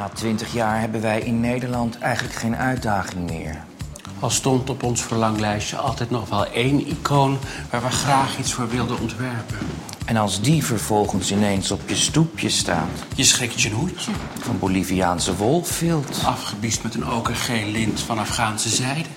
[0.00, 3.64] Na twintig jaar hebben wij in Nederland eigenlijk geen uitdaging meer.
[4.20, 7.38] Al stond op ons verlanglijstje altijd nog wel één icoon
[7.70, 9.58] waar we graag iets voor wilden ontwerpen.
[10.04, 12.88] En als die vervolgens ineens op je stoepje staat...
[13.14, 14.10] Je schrikt je een hoedje.
[14.38, 16.22] van Boliviaanse wolfvilt...
[16.24, 19.08] Afgebiest met een okergeel lint van Afghaanse zijde.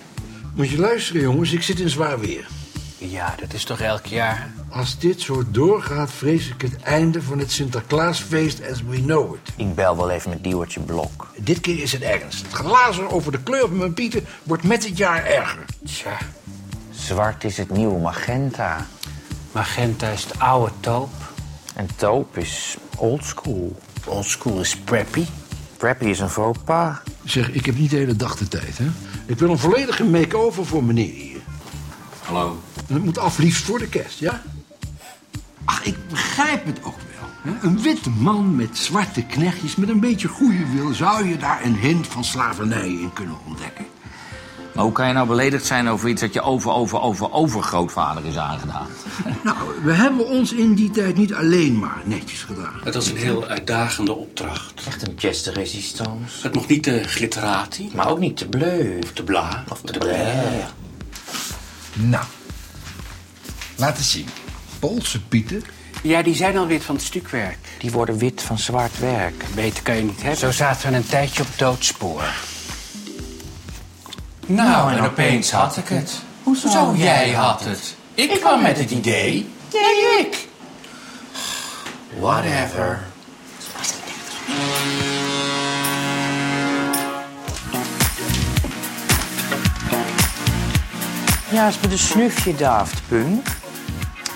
[0.55, 2.47] Moet je luisteren, jongens, ik zit in zwaar weer.
[3.09, 4.51] Ja, dat is toch elk jaar?
[4.70, 9.53] Als dit zo doorgaat, vrees ik het einde van het Sinterklaasfeest as we know it.
[9.55, 11.27] Ik bel wel even met Diewertje Blok.
[11.38, 12.41] Dit keer is het ernst.
[12.41, 15.66] Het glazen over de kleur van mijn pieten wordt met het jaar erger.
[15.85, 16.17] Tja,
[16.91, 18.88] zwart is het nieuwe magenta.
[19.51, 21.23] Magenta is het oude taupe.
[21.76, 23.79] En taupe is oldschool.
[24.05, 25.26] Old school is preppy.
[25.77, 26.95] Preppy is een faux pas.
[27.23, 28.88] Zeg, ik heb niet de hele dag de tijd, hè?
[29.26, 31.41] Ik wil een volledige make-over voor meneer hier.
[32.23, 32.57] Hallo.
[32.87, 34.41] En het moet af liefst voor de kerst, ja?
[35.65, 37.53] Ach, ik begrijp het ook wel.
[37.53, 37.67] Hè?
[37.67, 40.93] Een witte man met zwarte knechtjes met een beetje goede wil...
[40.93, 43.85] zou je daar een hint van slavernij in kunnen ontdekken.
[44.73, 48.25] Maar hoe kan je nou beledigd zijn over iets dat je over, over, over, overgrootvader
[48.25, 48.87] is aangedaan?
[49.43, 52.73] Nou, we hebben ons in die tijd niet alleen maar netjes gedaan.
[52.84, 54.84] Het was een heel uitdagende opdracht.
[54.87, 56.41] Echt een pièce de résistance.
[56.43, 58.99] Het mocht niet te glitterati, Maar ook niet te bleu.
[59.03, 59.63] of te bla.
[59.70, 60.62] Of te bleu.
[61.93, 62.23] Nou,
[63.76, 64.28] laten zien.
[64.79, 65.63] Poolse pieten.
[66.02, 67.57] Ja, die zijn al wit van het stukwerk.
[67.80, 69.46] Die worden wit van zwart werk.
[69.56, 70.40] Beter kan je niet hebben.
[70.40, 72.24] Zo zaten we een tijdje op doodspoor.
[74.46, 76.19] Nou, en opeens had ik het.
[76.44, 77.96] Hoezo jij had het?
[78.13, 79.50] Ik kwam met het idee.
[79.74, 80.47] Nee, ik.
[82.19, 83.03] Whatever.
[91.50, 93.47] Ja, is met een snufje Daft Punk.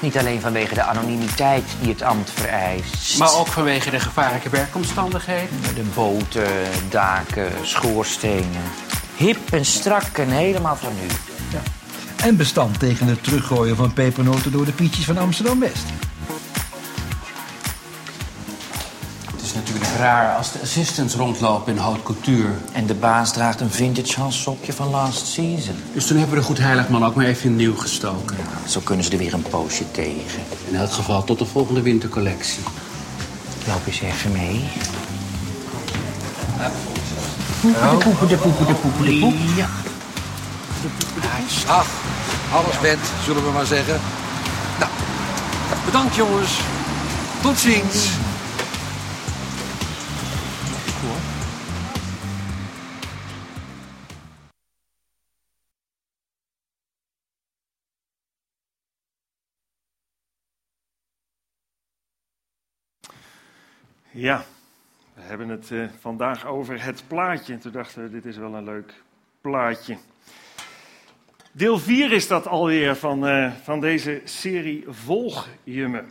[0.02, 3.18] Niet alleen vanwege de anonimiteit die het ambt vereist.
[3.18, 5.62] Maar ook vanwege de gevaarlijke werkomstandigheden.
[5.76, 6.52] De boten,
[6.90, 8.62] daken, schoorstenen.
[9.16, 11.08] Hip en strak en helemaal van nu.
[12.24, 15.86] En bestand tegen het teruggooien van pepernoten door de pietjes van Amsterdam-West.
[19.98, 22.54] Raar als de assistants rondlopen in haute couture.
[22.72, 25.76] En de baas draagt een vintage handsokje van last season.
[25.94, 28.38] Dus toen hebben we de Goed Heiligman ook maar even nieuw gestoken.
[28.68, 30.42] Zo kunnen ze er weer een poosje tegen.
[30.70, 32.64] In elk geval tot de volgende wintercollectie.
[33.68, 34.64] Loop eens even mee.
[37.62, 39.34] Poepen, de poepen, de poepen, de poepen, de poep.
[39.56, 39.68] Ja.
[41.68, 41.88] Ach,
[42.54, 44.00] alles bent, zullen we maar zeggen.
[44.80, 44.92] Nou,
[45.86, 46.52] bedankt jongens.
[47.42, 48.10] Tot ziens.
[64.20, 64.46] Ja,
[65.14, 67.54] we hebben het eh, vandaag over het plaatje.
[67.54, 68.94] En toen dachten we, dit is wel een leuk
[69.42, 69.98] plaatje.
[71.52, 76.04] Deel 4 is dat alweer van, eh, van deze serie Volg je me.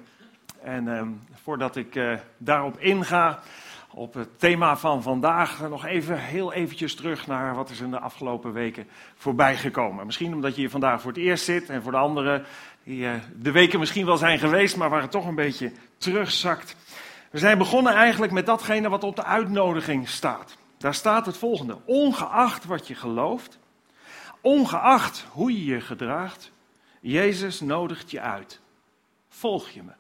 [0.63, 1.09] En ehm,
[1.43, 3.43] voordat ik eh, daarop inga,
[3.91, 8.01] op het thema van vandaag, nog even heel eventjes terug naar wat is in de
[8.01, 8.87] afgelopen weken
[9.17, 10.07] voorbij gekomen.
[10.07, 12.45] Misschien omdat je hier vandaag voor het eerst zit en voor de anderen
[12.83, 16.77] die de weken misschien wel zijn geweest, maar waar het toch een beetje terugzakt.
[17.31, 20.57] We zijn begonnen eigenlijk met datgene wat op de uitnodiging staat.
[20.79, 21.79] Daar staat het volgende.
[21.85, 23.59] Ongeacht wat je gelooft,
[24.41, 26.53] ongeacht hoe je je gedraagt,
[27.01, 28.61] Jezus nodigt je uit.
[29.29, 29.93] Volg je me.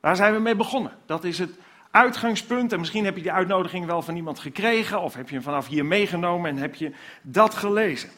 [0.00, 0.92] Daar zijn we mee begonnen.
[1.06, 1.50] Dat is het
[1.90, 2.72] uitgangspunt.
[2.72, 5.66] En misschien heb je die uitnodiging wel van iemand gekregen, of heb je hem vanaf
[5.66, 8.10] hier meegenomen en heb je dat gelezen.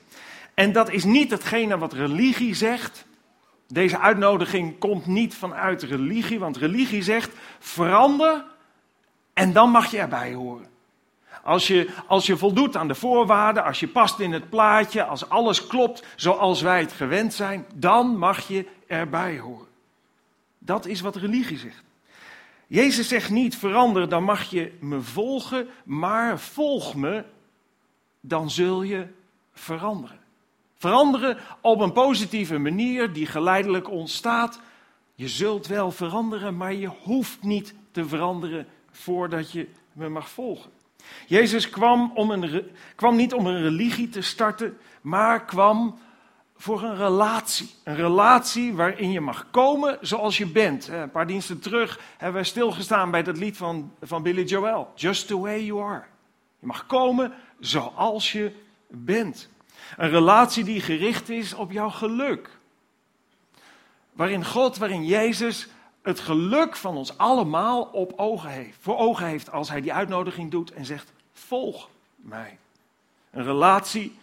[0.54, 3.06] En dat is niet hetgene wat religie zegt.
[3.72, 8.44] Deze uitnodiging komt niet vanuit religie, want religie zegt verander
[9.32, 10.66] en dan mag je erbij horen.
[11.42, 15.28] Als je, als je voldoet aan de voorwaarden, als je past in het plaatje, als
[15.28, 19.68] alles klopt zoals wij het gewend zijn, dan mag je erbij horen.
[20.58, 21.82] Dat is wat religie zegt.
[22.66, 27.24] Jezus zegt niet verander, dan mag je me volgen, maar volg me,
[28.20, 29.06] dan zul je
[29.52, 30.19] veranderen.
[30.80, 34.60] Veranderen op een positieve manier die geleidelijk ontstaat.
[35.14, 40.70] Je zult wel veranderen, maar je hoeft niet te veranderen voordat je me mag volgen.
[41.26, 45.98] Jezus kwam, om een, kwam niet om een religie te starten, maar kwam
[46.56, 47.70] voor een relatie.
[47.84, 50.88] Een relatie waarin je mag komen zoals je bent.
[50.88, 54.88] Een paar diensten terug hebben we stilgestaan bij dat lied van, van Billy Joel.
[54.94, 56.04] Just the way you are.
[56.58, 58.52] Je mag komen zoals je
[58.88, 59.48] bent.
[59.96, 62.58] Een relatie die gericht is op jouw geluk.
[64.12, 65.68] Waarin God, waarin Jezus
[66.02, 68.78] het geluk van ons allemaal op ogen heeft.
[68.80, 72.58] Voor ogen heeft als hij die uitnodiging doet en zegt: volg mij.
[73.30, 74.18] Een relatie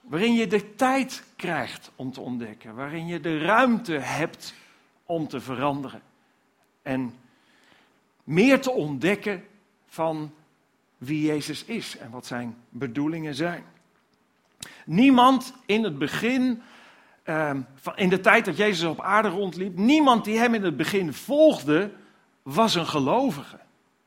[0.00, 4.54] waarin je de tijd krijgt om te ontdekken, waarin je de ruimte hebt
[5.06, 6.02] om te veranderen.
[6.82, 7.14] En
[8.24, 9.44] meer te ontdekken
[9.86, 10.32] van
[10.98, 13.64] wie Jezus is en wat zijn bedoelingen zijn.
[14.86, 16.62] Niemand in het begin,
[17.22, 17.60] ehm,
[17.94, 21.90] in de tijd dat Jezus op aarde rondliep, niemand die hem in het begin volgde,
[22.42, 23.58] was een gelovige.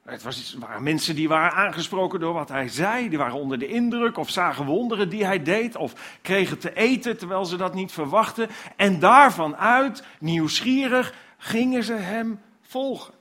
[0.04, 4.18] Het, waren mensen die waren aangesproken door wat hij zei, die waren onder de indruk
[4.18, 8.50] of zagen wonderen die hij deed of kregen te eten terwijl ze dat niet verwachten.
[8.76, 13.14] En daarvan uit, nieuwsgierig, gingen ze hem volgen.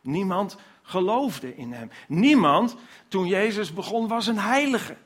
[0.00, 1.90] Niemand geloofde in hem.
[2.08, 2.76] Niemand,
[3.08, 4.96] toen Jezus begon, was een heilige.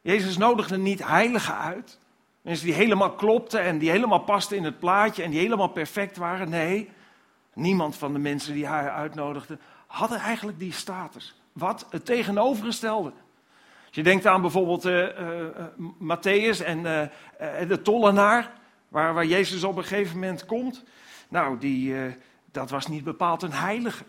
[0.00, 1.98] Jezus nodigde niet heiligen uit.
[2.42, 6.16] Mensen die helemaal klopten en die helemaal pasten in het plaatje en die helemaal perfect
[6.16, 6.48] waren.
[6.48, 6.90] Nee,
[7.54, 11.40] niemand van de mensen die hij uitnodigde hadden eigenlijk die status.
[11.52, 13.12] Wat het tegenovergestelde.
[13.86, 15.06] Als je denkt aan bijvoorbeeld uh,
[15.98, 16.82] Matthäus en
[17.68, 18.52] de tollenaar,
[18.88, 20.84] waar, waar Jezus op een gegeven moment komt.
[21.28, 21.94] Nou, die,
[22.52, 24.04] dat was niet bepaald een heilige.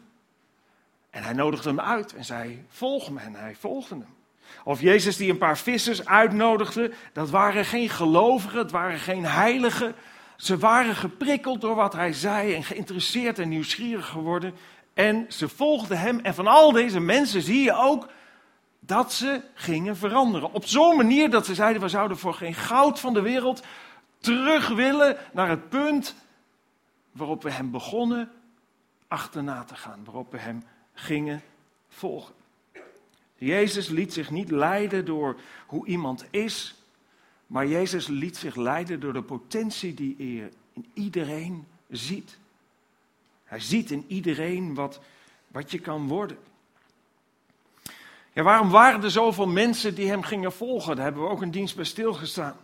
[1.10, 3.20] En hij nodigde hem uit en zei: Volg me.
[3.20, 4.19] En hij volgde hem.
[4.64, 9.96] Of Jezus die een paar vissers uitnodigde, dat waren geen gelovigen, het waren geen heiligen.
[10.36, 14.54] Ze waren geprikkeld door wat hij zei en geïnteresseerd en nieuwsgierig geworden.
[14.94, 16.20] En ze volgden hem.
[16.20, 18.10] En van al deze mensen zie je ook
[18.80, 20.54] dat ze gingen veranderen.
[20.54, 23.64] Op zo'n manier dat ze zeiden: we zouden voor geen goud van de wereld
[24.20, 26.16] terug willen naar het punt
[27.12, 28.32] waarop we hem begonnen
[29.08, 30.04] achterna te gaan.
[30.04, 30.64] Waarop we hem
[30.94, 31.42] gingen
[31.88, 32.39] volgen.
[33.40, 36.76] Jezus liet zich niet leiden door hoe iemand is,
[37.48, 42.38] maar Jezus liet zich leiden door de potentie die hij in iedereen ziet.
[43.44, 45.00] Hij ziet in iedereen wat,
[45.48, 46.38] wat je kan worden.
[48.34, 50.96] Ja, waarom waren er zoveel mensen die hem gingen volgen?
[50.96, 52.56] Daar hebben we ook een dienst bij stilgestaan.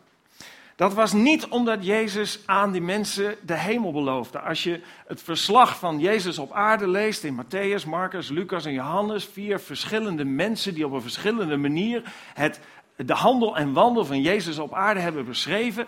[0.76, 4.40] Dat was niet omdat Jezus aan die mensen de hemel beloofde.
[4.40, 9.26] Als je het verslag van Jezus op aarde leest in Matthäus, Marcus, Lucas en Johannes,
[9.26, 12.60] vier verschillende mensen die op een verschillende manier het,
[12.96, 15.88] de handel en wandel van Jezus op aarde hebben beschreven,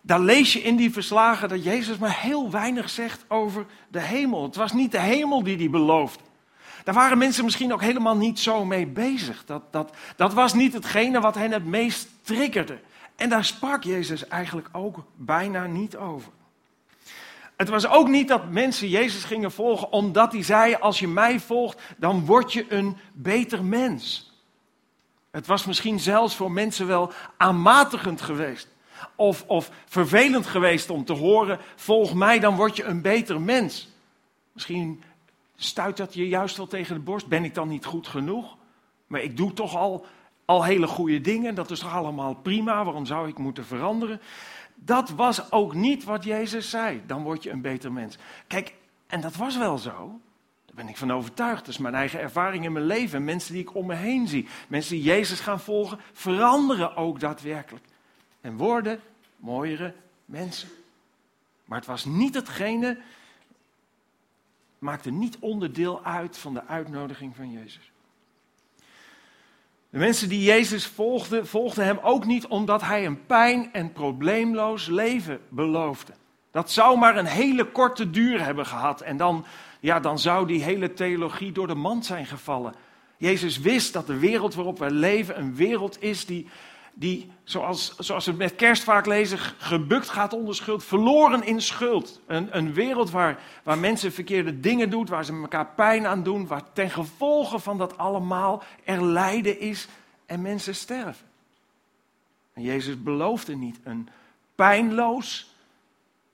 [0.00, 4.42] dan lees je in die verslagen dat Jezus maar heel weinig zegt over de hemel.
[4.42, 6.24] Het was niet de hemel die hij beloofde.
[6.84, 9.44] Daar waren mensen misschien ook helemaal niet zo mee bezig.
[9.44, 12.78] Dat, dat, dat was niet hetgene wat hen het meest triggerde.
[13.22, 16.32] En daar sprak Jezus eigenlijk ook bijna niet over.
[17.56, 21.40] Het was ook niet dat mensen Jezus gingen volgen omdat hij zei: Als je mij
[21.40, 24.32] volgt, dan word je een beter mens.
[25.30, 28.68] Het was misschien zelfs voor mensen wel aanmatigend geweest
[29.16, 33.88] of, of vervelend geweest om te horen: volg mij, dan word je een beter mens.
[34.52, 35.02] Misschien
[35.56, 37.26] stuit dat je juist wel tegen de borst.
[37.26, 38.56] Ben ik dan niet goed genoeg?
[39.06, 40.06] Maar ik doe toch al,
[40.52, 41.54] al hele goede dingen.
[41.54, 42.84] Dat is toch allemaal prima?
[42.84, 44.20] Waarom zou ik moeten veranderen?
[44.74, 47.02] Dat was ook niet wat Jezus zei.
[47.06, 48.18] Dan word je een beter mens.
[48.46, 48.74] Kijk,
[49.06, 50.20] en dat was wel zo.
[50.66, 51.58] Daar ben ik van overtuigd.
[51.58, 53.24] Dat is mijn eigen ervaring in mijn leven.
[53.24, 54.48] Mensen die ik om me heen zie.
[54.68, 57.84] Mensen die Jezus gaan volgen, veranderen ook daadwerkelijk
[58.40, 59.00] en worden
[59.36, 59.94] mooiere
[60.24, 60.68] mensen.
[61.64, 62.98] Maar het was niet hetgene,
[64.78, 67.91] maakte niet onderdeel uit van de uitnodiging van Jezus.
[69.92, 74.86] De mensen die Jezus volgden, volgden hem ook niet omdat hij een pijn- en probleemloos
[74.86, 76.12] leven beloofde.
[76.50, 79.44] Dat zou maar een hele korte duur hebben gehad en dan,
[79.80, 82.74] ja, dan zou die hele theologie door de mand zijn gevallen.
[83.16, 86.48] Jezus wist dat de wereld waarop wij leven een wereld is die
[86.92, 92.20] die, zoals, zoals we met kerst vaak lezen, gebukt gaat onder schuld, verloren in schuld.
[92.26, 96.46] Een, een wereld waar, waar mensen verkeerde dingen doen, waar ze elkaar pijn aan doen,
[96.46, 99.88] waar ten gevolge van dat allemaal er lijden is
[100.26, 101.26] en mensen sterven.
[102.52, 104.08] En Jezus beloofde niet een
[104.54, 105.54] pijnloos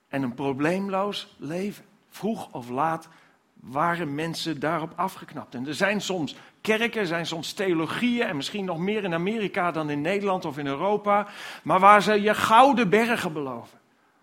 [0.09, 1.85] en een probleemloos leven.
[2.09, 3.09] Vroeg of laat
[3.55, 5.55] waren mensen daarop afgeknapt.
[5.55, 9.91] En er zijn soms kerken, zijn soms theologieën en misschien nog meer in Amerika dan
[9.91, 11.27] in Nederland of in Europa,
[11.63, 13.79] maar waar ze je gouden bergen beloven.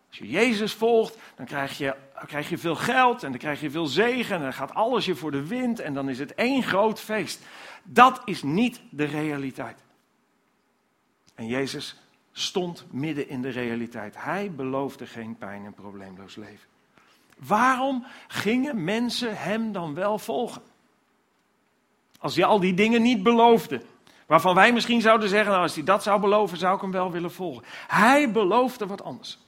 [0.08, 3.72] Als je Jezus volgt, dan krijg je, krijg je veel geld en dan krijg je
[3.72, 6.64] veel zegen en dan gaat alles je voor de wind en dan is het één
[6.64, 7.42] groot feest.
[7.84, 9.84] Dat is niet de realiteit.
[11.36, 12.00] En Jezus
[12.32, 14.16] stond midden in de realiteit.
[14.18, 16.68] Hij beloofde geen pijn en probleemloos leven.
[17.38, 20.62] Waarom gingen mensen hem dan wel volgen?
[22.26, 23.82] Als hij al die dingen niet beloofde.
[24.26, 27.12] Waarvan wij misschien zouden zeggen, nou, als hij dat zou beloven, zou ik hem wel
[27.12, 27.64] willen volgen.
[27.88, 29.40] Hij beloofde wat anders.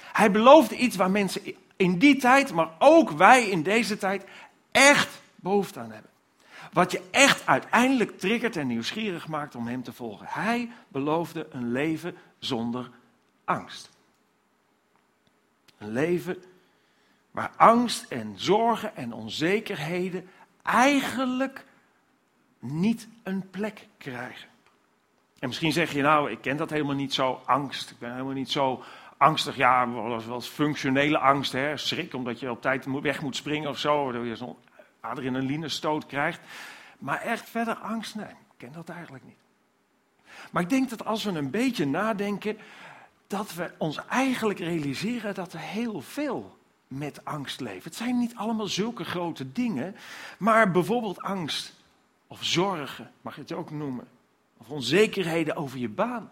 [0.00, 1.42] Hij beloofde iets waar mensen
[1.76, 4.24] in die tijd, maar ook wij in deze tijd,
[4.70, 6.10] echt behoefte aan hebben.
[6.72, 10.26] Wat je echt uiteindelijk triggert en nieuwsgierig maakt om hem te volgen.
[10.28, 12.90] Hij beloofde een leven zonder
[13.44, 13.90] angst.
[15.78, 16.42] Een leven
[17.30, 20.28] waar angst en zorgen en onzekerheden
[20.62, 21.64] eigenlijk
[22.62, 24.48] niet een plek krijgen.
[25.38, 27.90] En misschien zeg je nou, ik ken dat helemaal niet zo, angst.
[27.90, 28.82] Ik ben helemaal niet zo
[29.16, 29.56] angstig.
[29.56, 31.76] Ja, wel eens, functionele angst, hè?
[31.76, 34.12] schrik omdat je op tijd weg moet springen of zo.
[34.12, 34.56] Dat je zo'n
[35.00, 36.40] adrenaline stoot krijgt.
[36.98, 39.36] Maar echt verder angst, nee, ik ken dat eigenlijk niet.
[40.50, 42.58] Maar ik denk dat als we een beetje nadenken,
[43.26, 47.82] dat we ons eigenlijk realiseren dat er heel veel met angst leven.
[47.82, 49.96] Het zijn niet allemaal zulke grote dingen,
[50.38, 51.81] maar bijvoorbeeld angst
[52.32, 54.08] of zorgen, mag je het ook noemen.
[54.58, 56.30] Of onzekerheden over je baan.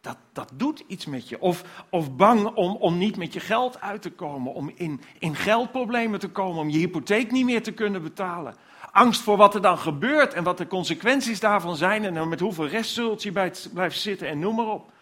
[0.00, 1.40] Dat, dat doet iets met je.
[1.40, 5.34] Of, of bang om, om niet met je geld uit te komen, om in, in
[5.34, 8.54] geldproblemen te komen, om je hypotheek niet meer te kunnen betalen.
[8.92, 12.66] Angst voor wat er dan gebeurt en wat de consequenties daarvan zijn en met hoeveel
[12.66, 13.32] rest zult je
[13.72, 14.92] blijft zitten en noem maar op.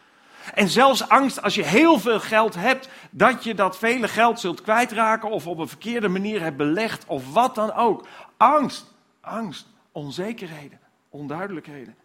[0.54, 4.62] En zelfs angst als je heel veel geld hebt, dat je dat vele geld zult
[4.62, 8.06] kwijtraken of op een verkeerde manier hebt belegd of wat dan ook.
[8.36, 8.91] Angst,
[9.22, 11.96] angst, onzekerheden, onduidelijkheden.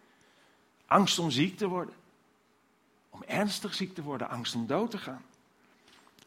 [0.86, 1.94] Angst om ziek te worden.
[3.10, 5.22] Om ernstig ziek te worden, angst om dood te gaan.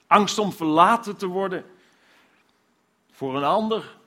[0.07, 1.65] Angst om verlaten te worden
[3.11, 3.97] voor een ander,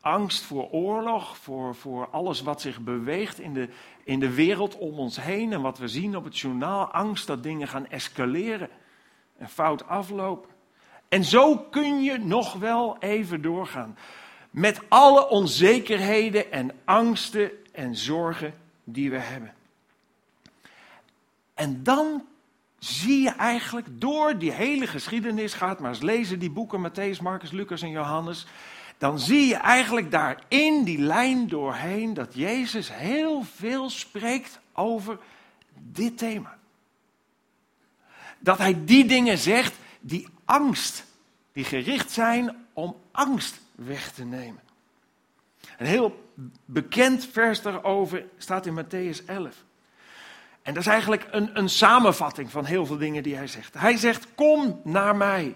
[0.00, 3.68] angst voor oorlog, voor, voor alles wat zich beweegt in de,
[4.04, 6.86] in de wereld om ons heen en wat we zien op het journaal.
[6.86, 8.68] Angst dat dingen gaan escaleren
[9.36, 10.50] en fout aflopen.
[11.08, 13.96] En zo kun je nog wel even doorgaan.
[14.52, 18.54] Met alle onzekerheden en angsten en zorgen
[18.84, 19.54] die we hebben.
[21.54, 22.26] En dan
[22.78, 27.50] zie je eigenlijk door die hele geschiedenis, gaat maar eens lezen die boeken Matthäus, Marcus,
[27.50, 28.46] Lucas en Johannes
[29.02, 35.18] dan zie je eigenlijk daar in die lijn doorheen dat Jezus heel veel spreekt over
[35.78, 36.58] dit thema.
[38.38, 41.04] Dat hij die dingen zegt die angst,
[41.52, 42.61] die gericht zijn
[43.12, 44.60] angst weg te nemen.
[45.78, 46.30] Een heel
[46.64, 49.64] bekend vers daarover staat in Matthäus 11.
[50.62, 53.74] En dat is eigenlijk een, een samenvatting van heel veel dingen die hij zegt.
[53.74, 55.54] Hij zegt: Kom naar mij,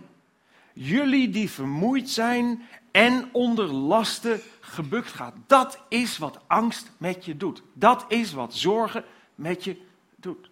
[0.73, 5.35] jullie die vermoeid zijn en onder lasten gebukt gaat.
[5.47, 7.63] Dat is wat angst met je doet.
[7.73, 9.81] Dat is wat zorgen met je
[10.17, 10.51] doet.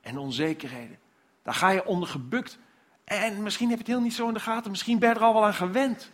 [0.00, 0.98] En onzekerheden.
[1.42, 2.58] Daar ga je onder gebukt.
[3.04, 4.70] En misschien heb je het heel niet zo in de gaten.
[4.70, 6.10] Misschien ben je er al wel aan gewend.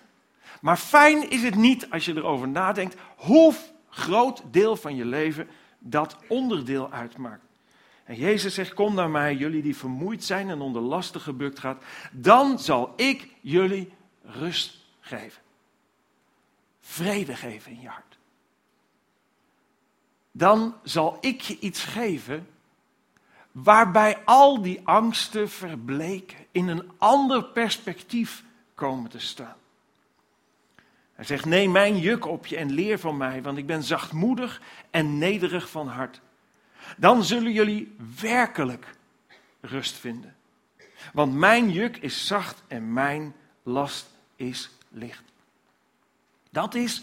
[0.61, 3.55] Maar fijn is het niet als je erover nadenkt hoe
[3.89, 7.45] groot deel van je leven dat onderdeel uitmaakt.
[8.05, 11.83] En Jezus zegt: Kom naar mij, jullie die vermoeid zijn en onder lasten gebukt gaat.
[12.13, 15.43] Dan zal ik jullie rust geven
[16.83, 18.19] vrede geven in je hart.
[20.33, 22.49] Dan zal ik je iets geven
[23.53, 28.45] waarbij al die angsten verbleken, in een ander perspectief
[28.75, 29.57] komen te staan.
[31.23, 34.61] Hij zegt: Neem mijn juk op je en leer van mij, want ik ben zachtmoedig
[34.91, 36.21] en nederig van hart.
[36.97, 38.87] Dan zullen jullie werkelijk
[39.61, 40.37] rust vinden.
[41.13, 45.23] Want mijn juk is zacht en mijn last is licht.
[46.51, 47.03] Dat is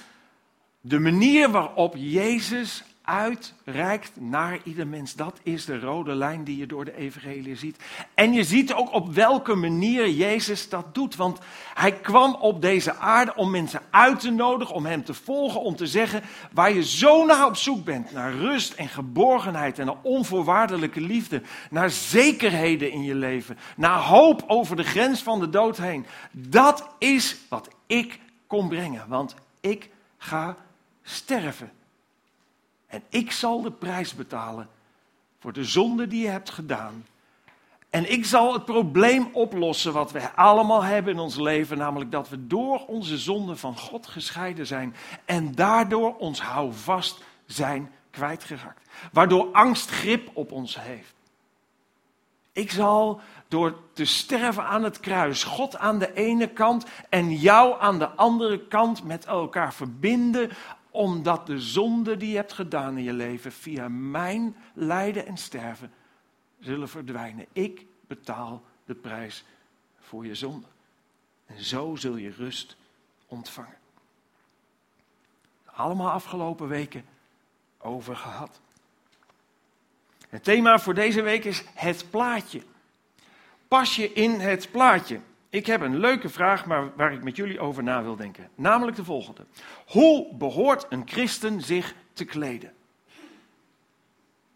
[0.81, 5.13] de manier waarop Jezus uitreikt naar ieder mens.
[5.13, 7.77] Dat is de rode lijn die je door de evangelie ziet.
[8.13, 11.15] En je ziet ook op welke manier Jezus dat doet.
[11.15, 11.39] Want
[11.73, 15.75] hij kwam op deze aarde om mensen uit te nodigen, om hem te volgen, om
[15.75, 18.11] te zeggen waar je zo naar op zoek bent.
[18.11, 21.41] Naar rust en geborgenheid en naar onvoorwaardelijke liefde.
[21.69, 23.57] Naar zekerheden in je leven.
[23.75, 26.05] Naar hoop over de grens van de dood heen.
[26.31, 29.05] Dat is wat ik kom brengen.
[29.07, 30.55] Want ik ga
[31.03, 31.78] sterven.
[32.89, 34.69] En ik zal de prijs betalen
[35.39, 37.05] voor de zonde die je hebt gedaan.
[37.89, 42.29] En ik zal het probleem oplossen wat we allemaal hebben in ons leven, namelijk dat
[42.29, 48.89] we door onze zonde van God gescheiden zijn en daardoor ons houvast zijn kwijtgeraakt.
[49.11, 51.13] Waardoor angst grip op ons heeft.
[52.51, 57.81] Ik zal door te sterven aan het kruis, God aan de ene kant en jou
[57.81, 60.49] aan de andere kant met elkaar verbinden,
[60.91, 65.91] omdat de zonde die je hebt gedaan in je leven via mijn lijden en sterven
[66.59, 67.45] zullen verdwijnen.
[67.53, 69.43] Ik betaal de prijs
[69.99, 70.67] voor je zonde.
[71.45, 72.75] En zo zul je rust
[73.27, 73.77] ontvangen.
[75.65, 77.05] Allemaal afgelopen weken
[77.77, 78.59] over gehad.
[80.29, 82.61] Het thema voor deze week is het plaatje.
[83.67, 85.19] Pas je in het plaatje.
[85.49, 88.49] Ik heb een leuke vraag maar waar ik met jullie over na wil denken.
[88.55, 89.45] Namelijk de volgende.
[89.85, 92.73] Hoe behoort een christen zich te kleden?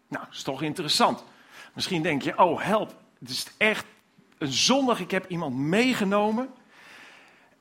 [0.08, 1.24] Nou, dat is toch interessant.
[1.72, 3.86] Misschien denk je, oh help, het is echt
[4.38, 5.00] een zondag.
[5.00, 6.54] Ik heb iemand meegenomen.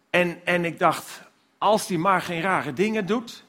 [0.10, 1.22] En, en ik dacht,
[1.58, 3.44] als die maar geen rare dingen doet.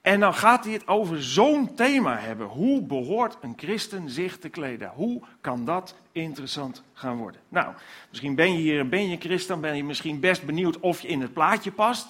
[0.00, 2.46] En dan gaat hij het over zo'n thema hebben.
[2.46, 4.88] Hoe behoort een christen zich te kleden?
[4.94, 7.40] Hoe kan dat interessant gaan worden?
[7.48, 7.74] Nou,
[8.08, 11.08] misschien ben je hier en ben je christen, ben je misschien best benieuwd of je
[11.08, 12.08] in het plaatje past.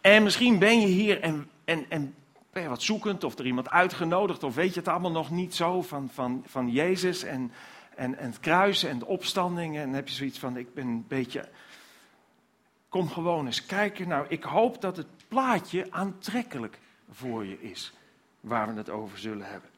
[0.00, 2.14] En misschien ben je hier en, en, en
[2.52, 5.54] ben je wat zoekend of er iemand uitgenodigd of weet je het allemaal nog niet
[5.54, 7.52] zo van, van, van Jezus en,
[7.94, 9.76] en, en het kruis en de opstanding.
[9.76, 11.48] En heb je zoiets van, ik ben een beetje
[12.92, 14.08] Kom gewoon eens kijken.
[14.08, 16.78] Nou, ik hoop dat het plaatje aantrekkelijk
[17.12, 17.92] voor je is,
[18.40, 19.70] waar we het over zullen hebben.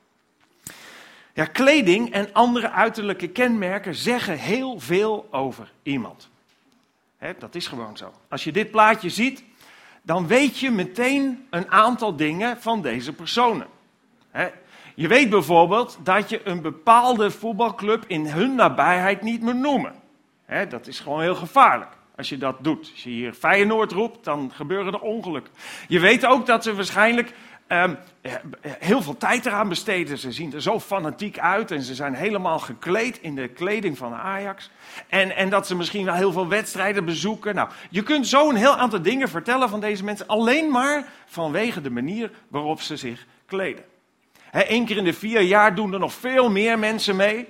[1.34, 6.28] Ja, kleding en andere uiterlijke kenmerken zeggen heel veel over iemand.
[7.38, 8.12] dat is gewoon zo.
[8.28, 9.44] Als je dit plaatje ziet,
[10.02, 13.66] dan weet je meteen een aantal dingen van deze personen.
[14.94, 19.94] je weet bijvoorbeeld dat je een bepaalde voetbalclub in hun nabijheid niet moet noemen.
[20.68, 22.90] dat is gewoon heel gevaarlijk als je dat doet.
[22.92, 25.52] Als je hier Feyenoord roept, dan gebeuren er ongelukken.
[25.88, 27.32] Je weet ook dat ze waarschijnlijk
[27.68, 27.98] um,
[28.68, 30.18] heel veel tijd eraan besteden.
[30.18, 34.14] Ze zien er zo fanatiek uit en ze zijn helemaal gekleed in de kleding van
[34.14, 34.70] Ajax.
[35.08, 37.54] En, en dat ze misschien wel heel veel wedstrijden bezoeken.
[37.54, 41.80] Nou, je kunt zo een heel aantal dingen vertellen van deze mensen, alleen maar vanwege
[41.80, 43.84] de manier waarop ze zich kleden.
[44.52, 47.46] Eén keer in de vier jaar doen er nog veel meer mensen mee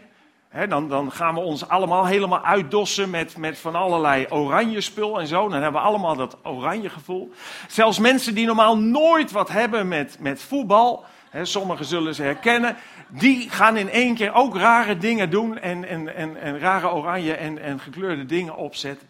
[0.68, 5.26] dan, dan, gaan we ons allemaal helemaal uitdossen met, met van allerlei oranje spul en
[5.26, 5.49] zo.
[5.49, 7.32] Dan hebben we allemaal dat oranje gevoel.
[7.68, 11.04] Zelfs mensen die normaal nooit wat hebben met, met voetbal,
[11.42, 12.76] sommigen zullen ze herkennen,
[13.08, 17.34] die gaan in één keer ook rare dingen doen en, en, en, en rare oranje
[17.34, 19.08] en, en gekleurde dingen opzetten.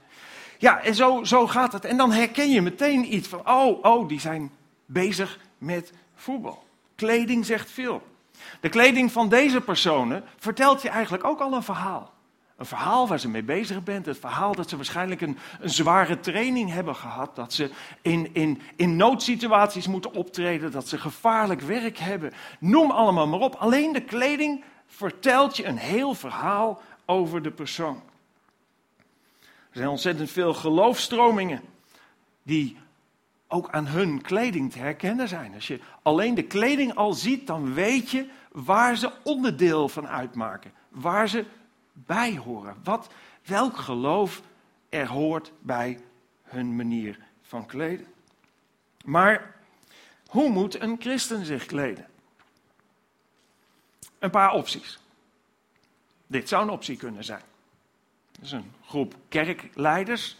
[0.58, 1.84] Ja, en zo, zo gaat het.
[1.84, 4.50] En dan herken je meteen iets van, oh, oh, die zijn
[4.86, 6.64] bezig met voetbal.
[6.94, 8.02] Kleding zegt veel.
[8.64, 12.12] De kleding van deze personen vertelt je eigenlijk ook al een verhaal.
[12.56, 14.06] Een verhaal waar ze mee bezig bent.
[14.06, 17.36] Het verhaal dat ze waarschijnlijk een, een zware training hebben gehad.
[17.36, 17.70] Dat ze
[18.02, 20.70] in, in, in noodsituaties moeten optreden.
[20.70, 22.32] Dat ze gevaarlijk werk hebben.
[22.58, 23.54] Noem allemaal maar op.
[23.54, 28.02] Alleen de kleding vertelt je een heel verhaal over de persoon.
[29.40, 31.60] Er zijn ontzettend veel geloofstromingen
[32.42, 32.76] die
[33.48, 35.54] ook aan hun kleding te herkennen zijn.
[35.54, 40.72] Als je alleen de kleding al ziet, dan weet je waar ze onderdeel van uitmaken.
[40.88, 41.44] Waar ze
[41.92, 42.76] bij horen.
[42.84, 43.08] Wat,
[43.44, 44.42] welk geloof
[44.88, 46.00] er hoort bij
[46.42, 48.06] hun manier van kleden.
[49.04, 49.54] Maar
[50.26, 52.06] hoe moet een christen zich kleden?
[54.18, 54.98] Een paar opties.
[56.26, 57.42] Dit zou een optie kunnen zijn.
[58.36, 60.36] Er is een groep kerkleiders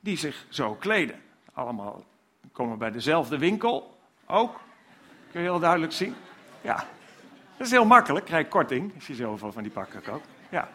[0.00, 1.22] die zich zo kleden.
[1.52, 2.04] Allemaal
[2.52, 4.60] komen bij dezelfde winkel ook.
[5.30, 6.14] Kun je heel duidelijk zien.
[6.60, 6.86] Ja,
[7.56, 8.24] dat is heel makkelijk.
[8.24, 10.26] Krijg korting als je zoveel van die pakken koopt.
[10.48, 10.68] Ja.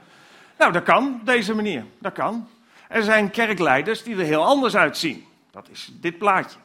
[0.58, 1.86] Nou, dat kan op deze manier.
[2.00, 2.48] Dat kan.
[2.88, 5.26] Er zijn kerkleiders die er heel anders uitzien.
[5.52, 6.60] Dat is dit plaatje.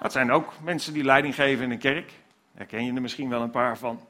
[0.00, 2.12] Dat zijn ook mensen die leiding geven in een kerk.
[2.52, 4.00] Daar ken je er misschien wel een paar van.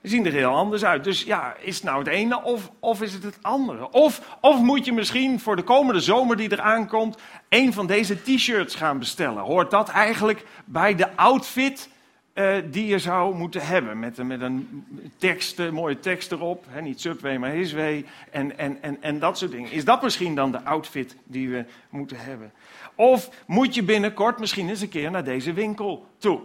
[0.00, 1.04] Die zien er heel anders uit.
[1.04, 3.90] Dus ja, is het nou het ene of, of is het het andere?
[3.90, 8.22] Of, of moet je misschien voor de komende zomer die eraan komt, een van deze
[8.22, 9.42] t-shirts gaan bestellen?
[9.42, 11.88] Hoort dat eigenlijk bij de outfit
[12.34, 13.98] uh, die je zou moeten hebben?
[13.98, 14.84] Met, met een
[15.16, 16.66] tekst, een mooie tekst erop.
[16.82, 18.04] Niet Subway, maar Hisway.
[18.30, 19.70] En, en, en, en dat soort dingen.
[19.70, 22.52] Is dat misschien dan de outfit die we moeten hebben?
[22.94, 26.40] Of moet je binnenkort misschien eens een keer naar deze winkel toe?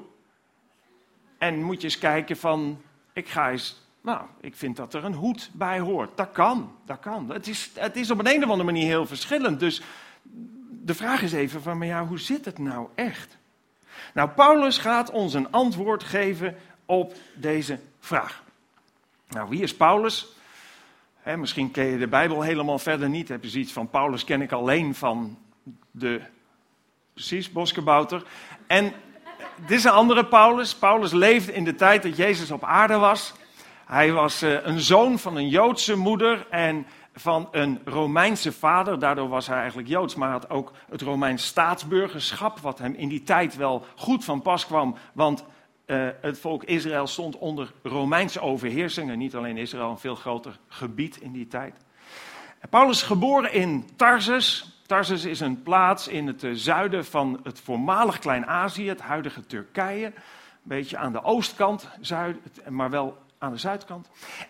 [1.37, 2.81] En moet je eens kijken van,
[3.13, 6.17] ik ga eens, nou, ik vind dat er een hoed bij hoort.
[6.17, 7.31] Dat kan, dat kan.
[7.31, 9.59] Het is, het is op een, een of andere manier heel verschillend.
[9.59, 9.81] Dus
[10.69, 13.37] de vraag is even van, maar ja, hoe zit het nou echt?
[14.13, 18.43] Nou, Paulus gaat ons een antwoord geven op deze vraag.
[19.29, 20.27] Nou, wie is Paulus?
[21.35, 23.27] misschien ken je de Bijbel helemaal verder niet.
[23.27, 25.37] Heb je zoiets van Paulus ken ik alleen van
[25.91, 26.21] de,
[27.13, 28.23] precies, boskebouter.
[28.67, 28.93] En
[29.55, 30.75] dit is een andere Paulus.
[30.75, 33.33] Paulus leefde in de tijd dat Jezus op aarde was.
[33.85, 36.85] Hij was uh, een zoon van een Joodse moeder en
[37.19, 38.99] van een Romeinse vader.
[38.99, 43.23] Daardoor was hij eigenlijk Joods, maar had ook het Romeins staatsburgerschap, wat hem in die
[43.23, 44.95] tijd wel goed van pas kwam.
[45.13, 45.43] Want
[45.85, 49.09] uh, het volk Israël stond onder Romeinse overheersing.
[49.09, 51.75] En niet alleen Israël, een veel groter gebied in die tijd.
[52.69, 54.81] Paulus geboren in Tarsus.
[54.85, 60.05] Tarsus is een plaats in het eh, zuiden van het voormalig Klein-Azië, het huidige Turkije.
[60.05, 60.13] Een
[60.63, 62.37] beetje aan de oostkant, zuid,
[62.69, 64.07] maar wel aan de zuidkant.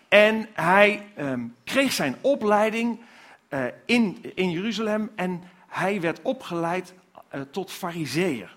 [0.08, 3.00] En hij um, kreeg zijn opleiding
[3.48, 6.94] eh, in, in Jeruzalem en hij werd opgeleid
[7.28, 8.56] eh, tot fariseer.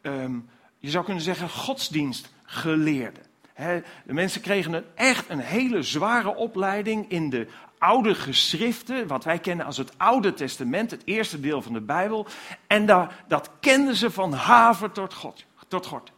[0.00, 0.34] Ehm,
[0.78, 3.20] je zou kunnen zeggen godsdienstgeleerde.
[3.52, 9.24] Hè, de mensen kregen een, echt een hele zware opleiding in de oude geschriften, wat
[9.24, 12.26] wij kennen als het Oude Testament, het eerste deel van de Bijbel.
[12.66, 15.44] En daar, dat kenden ze van haver tot God.
[15.68, 16.10] Tot God.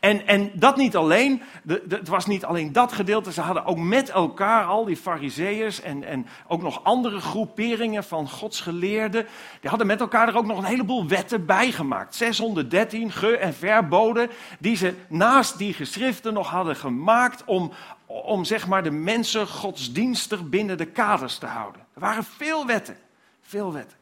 [0.00, 3.78] En, en dat niet alleen, de, het was niet alleen dat gedeelte, ze hadden ook
[3.78, 9.26] met elkaar, al die fariseeërs en, en ook nog andere groeperingen van godsgeleerden,
[9.60, 12.14] die hadden met elkaar er ook nog een heleboel wetten bij gemaakt.
[12.14, 17.72] 613 ge- en verboden, die ze naast die geschriften nog hadden gemaakt om,
[18.06, 21.80] om zeg maar de mensen godsdienstig binnen de kaders te houden.
[21.94, 22.96] Er waren veel wetten,
[23.42, 23.98] veel wetten.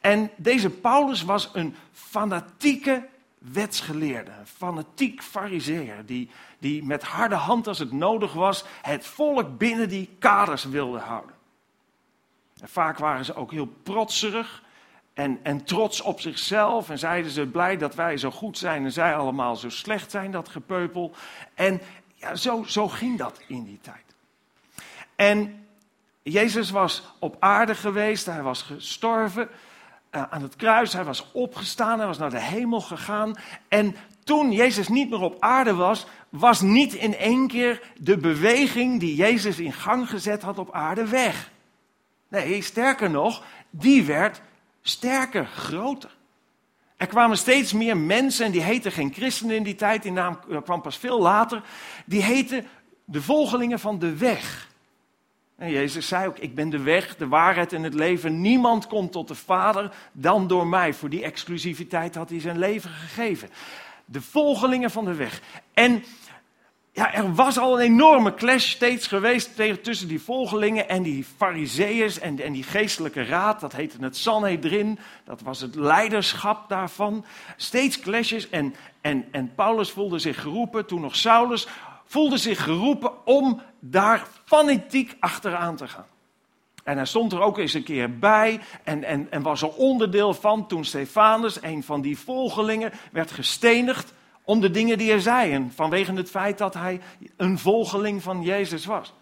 [0.00, 3.08] En deze Paulus was een fanatieke
[3.40, 9.88] wetsgeleerde, fanatiek fariseer, die, die met harde hand als het nodig was het volk binnen
[9.88, 11.34] die kaders wilde houden.
[12.60, 14.62] En vaak waren ze ook heel protserig
[15.14, 18.92] en, en trots op zichzelf en zeiden ze blij dat wij zo goed zijn en
[18.92, 21.14] zij allemaal zo slecht zijn, dat gepeupel.
[21.54, 21.80] En
[22.14, 24.04] ja, zo, zo ging dat in die tijd.
[25.16, 25.66] En
[26.22, 29.48] Jezus was op aarde geweest, hij was gestorven
[30.10, 33.34] aan het kruis, hij was opgestaan, hij was naar de hemel gegaan.
[33.68, 39.00] En toen Jezus niet meer op aarde was, was niet in één keer de beweging
[39.00, 41.50] die Jezus in gang gezet had op aarde weg.
[42.28, 44.40] Nee, sterker nog, die werd
[44.82, 46.18] sterker, groter.
[46.96, 50.38] Er kwamen steeds meer mensen, en die heten geen christenen in die tijd, die naam
[50.64, 51.62] kwam pas veel later.
[52.06, 52.66] Die heten
[53.04, 54.69] de volgelingen van de weg.
[55.60, 58.40] En Jezus zei ook, ik ben de weg, de waarheid en het leven.
[58.40, 60.94] Niemand komt tot de Vader dan door mij.
[60.94, 63.48] Voor die exclusiviteit had hij zijn leven gegeven.
[64.04, 65.40] De volgelingen van de weg.
[65.74, 66.04] En
[66.92, 69.50] ja, er was al een enorme clash steeds geweest
[69.82, 73.60] tussen die volgelingen en die fariseeërs en, en die geestelijke raad.
[73.60, 77.24] Dat heette het Sanhedrin, dat was het leiderschap daarvan.
[77.56, 81.68] Steeds clashes en, en, en Paulus voelde zich geroepen, toen nog Saulus,
[82.10, 86.06] voelde zich geroepen om daar fanatiek achteraan te gaan.
[86.84, 90.34] En hij stond er ook eens een keer bij en, en, en was er onderdeel
[90.34, 94.12] van toen Stefanus, een van die volgelingen, werd gestenigd
[94.44, 95.52] om de dingen die hij zei.
[95.52, 97.00] En vanwege het feit dat hij
[97.36, 99.12] een volgeling van Jezus was.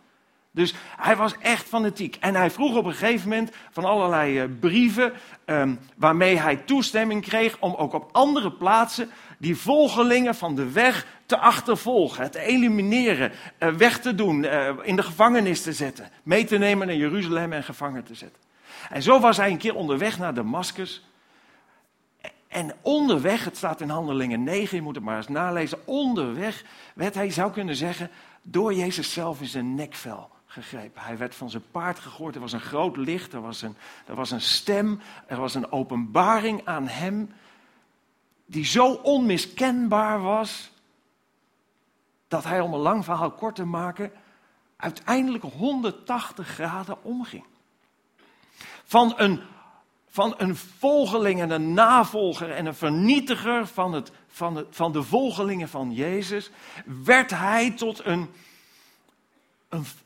[0.51, 2.17] Dus hij was echt fanatiek.
[2.21, 5.13] En hij vroeg op een gegeven moment van allerlei uh, brieven
[5.47, 11.07] um, waarmee hij toestemming kreeg om ook op andere plaatsen die volgelingen van de weg
[11.27, 16.45] te achtervolgen, te elimineren, uh, weg te doen, uh, in de gevangenis te zetten, mee
[16.45, 18.43] te nemen naar Jeruzalem en gevangen te zetten.
[18.91, 21.07] En zo was hij een keer onderweg naar Damascus.
[22.49, 25.79] En onderweg, het staat in Handelingen 9, je moet het maar eens nalezen.
[25.87, 28.11] Onderweg werd hij, zou kunnen zeggen,
[28.43, 30.37] door Jezus zelf in zijn nekvel
[30.95, 34.15] Hij werd van zijn paard gegooid, er was een groot licht, er was een, er
[34.15, 37.33] was een stem, er was een openbaring aan hem.
[38.47, 40.71] Die zo onmiskenbaar was,
[42.29, 44.13] dat hij, om een lang verhaal kort te maken,
[44.77, 47.45] uiteindelijk 180 graden omging.
[48.85, 49.43] Van een
[50.19, 55.03] van een volgeling en een navolger en een vernietiger van, het, van, het, van de
[55.03, 56.51] volgelingen van Jezus,
[57.05, 58.29] werd hij tot een,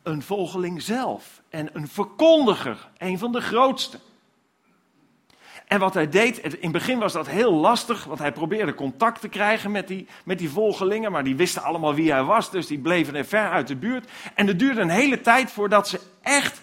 [0.02, 3.98] een, volgeling zelf en een verkondiger, een van de grootste.
[5.66, 9.20] En wat hij deed, in het begin was dat heel lastig, want hij probeerde contact
[9.20, 12.66] te krijgen met die, met die volgelingen, maar die wisten allemaal wie hij was, dus
[12.66, 14.10] die bleven er ver uit de buurt.
[14.34, 16.60] En het duurde een hele tijd voordat ze echt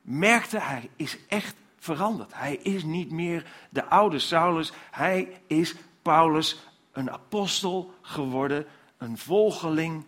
[0.00, 2.34] merkten, hij is echt veranderd.
[2.34, 6.60] Hij is niet meer de oude Saulus, hij is Paulus,
[6.92, 8.66] een apostel geworden,
[8.98, 10.04] een volgeling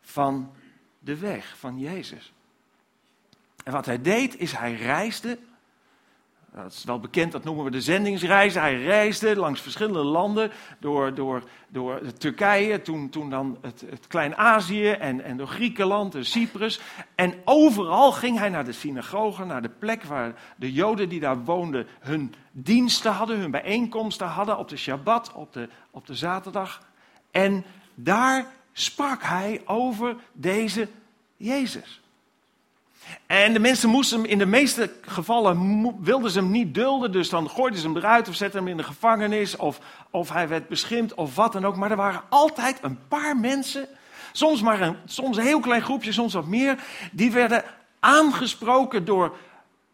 [0.00, 0.52] van
[0.98, 2.32] de weg van Jezus.
[3.64, 5.38] En wat hij deed is hij reisde
[6.52, 8.60] dat is wel bekend, dat noemen we de zendingsreizen.
[8.60, 14.90] Hij reisde langs verschillende landen, door, door, door Turkije, toen, toen dan het, het Klein-Azië
[14.90, 16.80] en, en door Griekenland en Cyprus.
[17.14, 21.44] En overal ging hij naar de synagogen, naar de plek waar de Joden die daar
[21.44, 26.82] woonden hun diensten hadden, hun bijeenkomsten hadden op de Shabbat, op de, op de zaterdag.
[27.30, 28.46] En daar
[28.80, 30.88] sprak hij over deze
[31.36, 32.00] Jezus.
[33.26, 37.28] En de mensen moesten hem in de meeste gevallen wilden ze hem niet dulden, dus
[37.28, 40.68] dan gooiden ze hem eruit of zetten hem in de gevangenis of, of hij werd
[40.68, 41.76] beschimpt of wat dan ook.
[41.76, 43.88] Maar er waren altijd een paar mensen,
[44.32, 46.78] soms maar een, soms een heel klein groepje, soms wat meer,
[47.12, 47.64] die werden
[48.00, 49.36] aangesproken door,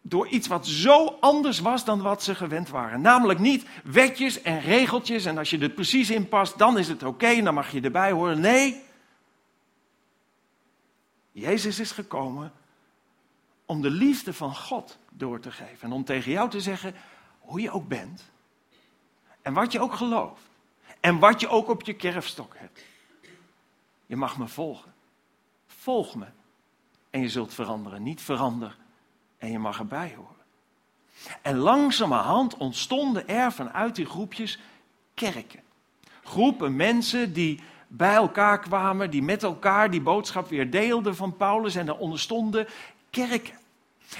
[0.07, 3.01] door iets wat zo anders was dan wat ze gewend waren.
[3.01, 7.03] Namelijk niet wetjes en regeltjes en als je er precies in past, dan is het
[7.03, 8.39] oké en dan mag je erbij horen.
[8.39, 8.83] Nee,
[11.31, 12.51] Jezus is gekomen
[13.65, 15.81] om de liefde van God door te geven.
[15.81, 16.95] En om tegen jou te zeggen
[17.39, 18.31] hoe je ook bent.
[19.41, 20.41] En wat je ook gelooft.
[20.99, 22.85] En wat je ook op je kerfstok hebt.
[24.05, 24.93] Je mag me volgen.
[25.67, 26.25] Volg me.
[27.09, 28.03] En je zult veranderen.
[28.03, 28.84] Niet veranderen.
[29.37, 30.33] En je mag erbij horen.
[31.41, 34.59] En langzamerhand ontstonden er vanuit die groepjes
[35.13, 35.59] kerken.
[36.23, 41.75] Groepen mensen die bij elkaar kwamen, die met elkaar die boodschap weer deelden van Paulus.
[41.75, 42.67] En er onderstonden
[43.09, 43.53] kerken.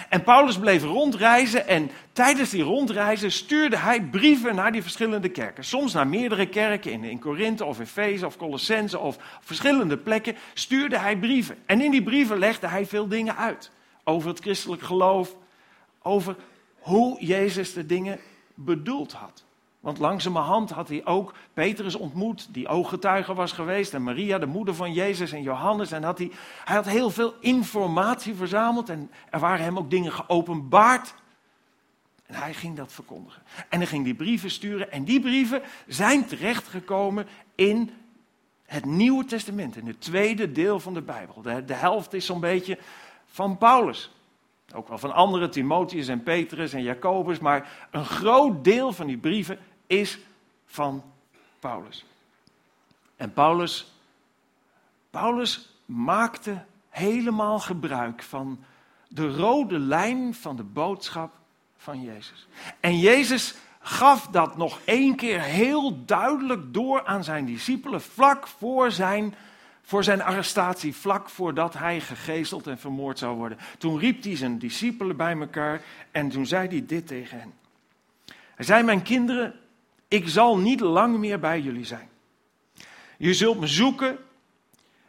[0.10, 5.64] En Paulus bleef rondreizen en tijdens die rondreizen stuurde hij brieven naar die verschillende kerken.
[5.64, 10.98] Soms naar meerdere kerken, in, in Korinthe of Efeze of Colossense of verschillende plekken stuurde
[10.98, 11.58] hij brieven.
[11.66, 13.72] En in die brieven legde hij veel dingen uit.
[14.08, 15.36] Over het christelijk geloof,
[16.02, 16.36] over
[16.80, 18.20] hoe Jezus de dingen
[18.54, 19.44] bedoeld had.
[19.86, 23.94] Want langzamerhand had hij ook Petrus ontmoet, die ooggetuige was geweest.
[23.94, 25.92] En Maria, de moeder van Jezus en Johannes.
[25.92, 26.32] En had hij,
[26.64, 28.90] hij had heel veel informatie verzameld.
[28.90, 31.14] En er waren hem ook dingen geopenbaard.
[32.26, 33.42] En hij ging dat verkondigen.
[33.70, 34.92] En hij ging die brieven sturen.
[34.92, 37.92] En die brieven zijn terechtgekomen in
[38.66, 39.78] het Nieuwe Testament.
[39.78, 41.42] In het tweede deel van de Bijbel.
[41.42, 42.78] De, de helft is zo'n beetje
[43.36, 44.12] van Paulus.
[44.74, 47.40] Ook wel van andere, Timotheus en Petrus en Jacobus.
[47.40, 50.20] Maar een groot deel van die brieven is
[50.66, 51.04] van
[51.60, 52.06] Paulus.
[53.16, 53.92] En Paulus,
[55.10, 58.60] Paulus maakte helemaal gebruik van
[59.08, 61.32] de rode lijn van de boodschap
[61.78, 62.48] van Jezus.
[62.80, 68.92] En Jezus gaf dat nog één keer heel duidelijk door aan zijn discipelen vlak voor
[68.92, 69.36] zijn,
[69.86, 73.58] voor zijn arrestatie, vlak voordat hij gegezeld en vermoord zou worden.
[73.78, 77.54] Toen riep hij zijn discipelen bij elkaar en toen zei hij dit tegen hen.
[78.56, 79.54] Hij zei, mijn kinderen,
[80.08, 82.10] ik zal niet lang meer bij jullie zijn.
[83.18, 84.18] Je zult me zoeken,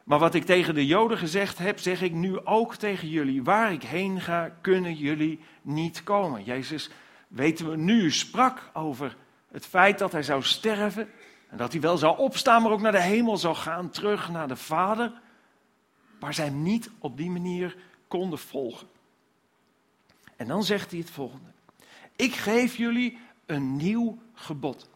[0.04, 3.42] maar wat ik tegen de Joden gezegd heb, zeg ik nu ook tegen jullie.
[3.42, 6.44] Waar ik heen ga, kunnen jullie niet komen.
[6.44, 6.90] Jezus,
[7.28, 9.16] weten we nu, sprak over
[9.52, 11.08] het feit dat hij zou sterven.
[11.48, 14.48] En dat hij wel zou opstaan, maar ook naar de hemel zou gaan, terug naar
[14.48, 15.12] de Vader.
[16.20, 17.76] Maar zij hem niet op die manier
[18.08, 18.86] konden volgen.
[20.36, 21.50] En dan zegt hij het volgende.
[22.16, 24.88] Ik geef jullie een nieuw gebod.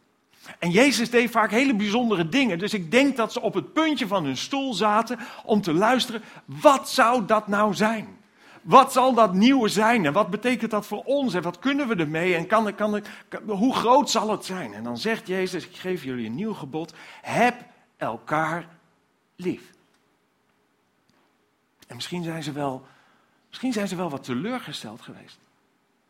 [0.58, 2.58] En Jezus deed vaak hele bijzondere dingen.
[2.58, 6.22] Dus ik denk dat ze op het puntje van hun stoel zaten om te luisteren.
[6.44, 8.18] Wat zou dat nou zijn?
[8.62, 10.06] Wat zal dat nieuwe zijn?
[10.06, 11.34] En wat betekent dat voor ons?
[11.34, 12.34] En wat kunnen we ermee?
[12.34, 13.02] En kan, kan,
[13.46, 14.74] hoe groot zal het zijn?
[14.74, 16.94] En dan zegt Jezus: Ik geef jullie een nieuw gebod.
[17.22, 17.64] Heb
[17.96, 18.68] elkaar
[19.36, 19.70] lief.
[21.86, 22.86] En misschien zijn ze wel,
[23.48, 25.38] misschien zijn ze wel wat teleurgesteld geweest.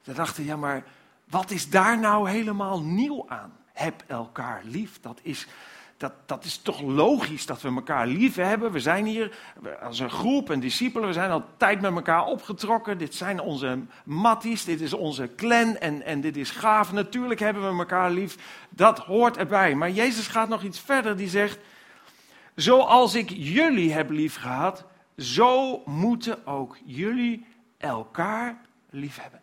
[0.02, 0.84] Ze dachten: Ja, maar
[1.24, 3.52] wat is daar nou helemaal nieuw aan?
[3.72, 5.00] Heb elkaar lief.
[5.00, 5.46] Dat is,
[6.00, 8.72] dat, dat is toch logisch dat we elkaar lief hebben.
[8.72, 9.36] We zijn hier
[9.82, 11.08] als een groep en discipelen.
[11.08, 12.98] We zijn al tijd met elkaar opgetrokken.
[12.98, 14.64] Dit zijn onze matties.
[14.64, 15.76] Dit is onze clan.
[15.76, 16.92] En, en dit is gaaf.
[16.92, 18.36] Natuurlijk hebben we elkaar lief.
[18.68, 19.74] Dat hoort erbij.
[19.74, 21.16] Maar Jezus gaat nog iets verder.
[21.16, 21.58] Die zegt:
[22.54, 24.84] Zoals ik jullie heb lief gehad,
[25.16, 27.46] zo moeten ook jullie
[27.78, 28.60] elkaar
[28.90, 29.39] lief hebben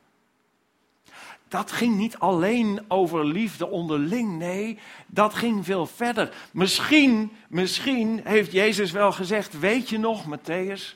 [1.48, 6.34] dat ging niet alleen over liefde onderling, nee, dat ging veel verder.
[6.52, 10.96] Misschien, misschien heeft Jezus wel gezegd, weet je nog, Matthäus?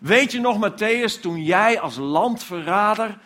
[0.00, 3.18] Weet je nog, Matthäus, toen jij als landverrader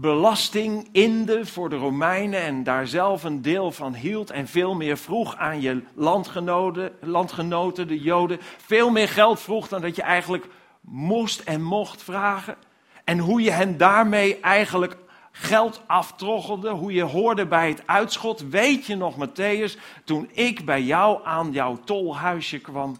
[0.00, 4.98] belasting inde voor de Romeinen en daar zelf een deel van hield en veel meer
[4.98, 10.46] vroeg aan je landgenoten, landgenoten, de Joden, veel meer geld vroeg dan dat je eigenlijk
[10.80, 12.56] moest en mocht vragen?
[13.04, 14.96] En hoe je hen daarmee eigenlijk
[15.40, 18.40] geld aftroggelde, hoe je hoorde bij het uitschot.
[18.40, 22.96] Weet je nog, Matthäus, toen ik bij jou aan jouw tolhuisje kwam,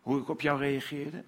[0.00, 1.24] hoe ik op jou reageerde?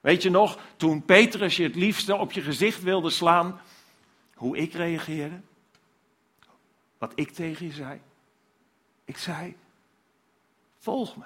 [0.00, 3.60] Weet je nog, toen Petrus je het liefste op je gezicht wilde slaan,
[4.34, 5.40] hoe ik reageerde?
[6.98, 8.00] Wat ik tegen je zei?
[9.04, 9.56] Ik zei,
[10.78, 11.24] volg me.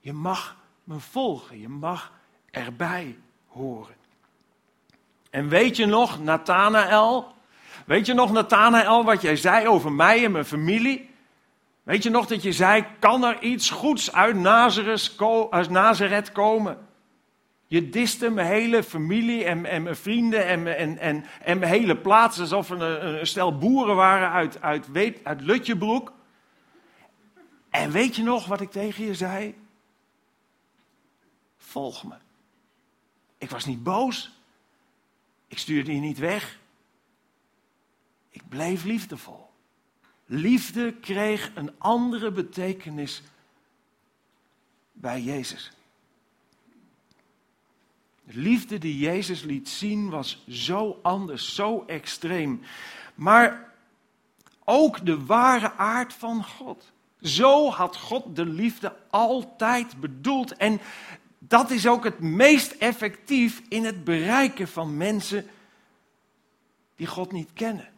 [0.00, 2.12] Je mag me volgen, je mag
[2.50, 3.99] erbij horen.
[5.30, 7.34] En weet je nog, Nathanael?
[7.86, 11.10] Weet je nog, Nathanael, wat jij zei over mij en mijn familie?
[11.82, 14.36] Weet je nog dat je zei, kan er iets goeds uit
[15.70, 16.88] Nazareth, komen?
[17.66, 21.96] Je diste mijn hele familie en, en mijn vrienden en, en, en, en mijn hele
[21.96, 24.86] plaats alsof we een, een stel boeren waren uit, uit,
[25.22, 26.12] uit Lutjebroek.
[27.70, 29.54] En weet je nog wat ik tegen je zei?
[31.58, 32.14] Volg me.
[33.38, 34.39] Ik was niet boos.
[35.50, 36.58] Ik stuurde je niet weg.
[38.28, 39.50] Ik bleef liefdevol.
[40.26, 43.22] Liefde kreeg een andere betekenis
[44.92, 45.72] bij Jezus.
[48.24, 52.62] De liefde die Jezus liet zien was zo anders, zo extreem.
[53.14, 53.72] Maar
[54.64, 56.92] ook de ware aard van God.
[57.20, 60.56] Zo had God de liefde altijd bedoeld.
[60.56, 60.80] En
[61.42, 65.46] dat is ook het meest effectief in het bereiken van mensen
[66.96, 67.88] die God niet kennen.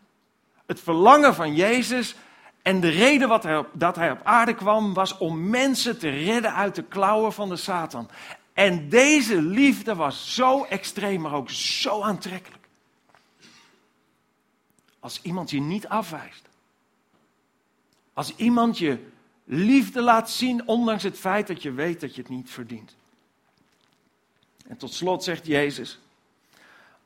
[0.67, 2.17] Het verlangen van Jezus
[2.63, 6.55] en de reden wat hij dat hij op aarde kwam was om mensen te redden
[6.55, 8.09] uit de klauwen van de Satan.
[8.53, 12.69] En deze liefde was zo extreem, maar ook zo aantrekkelijk.
[15.01, 16.49] Als iemand je niet afwijst.
[18.13, 19.07] Als iemand je
[19.45, 22.97] liefde laat zien, ondanks het feit dat je weet dat je het niet verdient.
[24.73, 25.99] En tot slot zegt Jezus,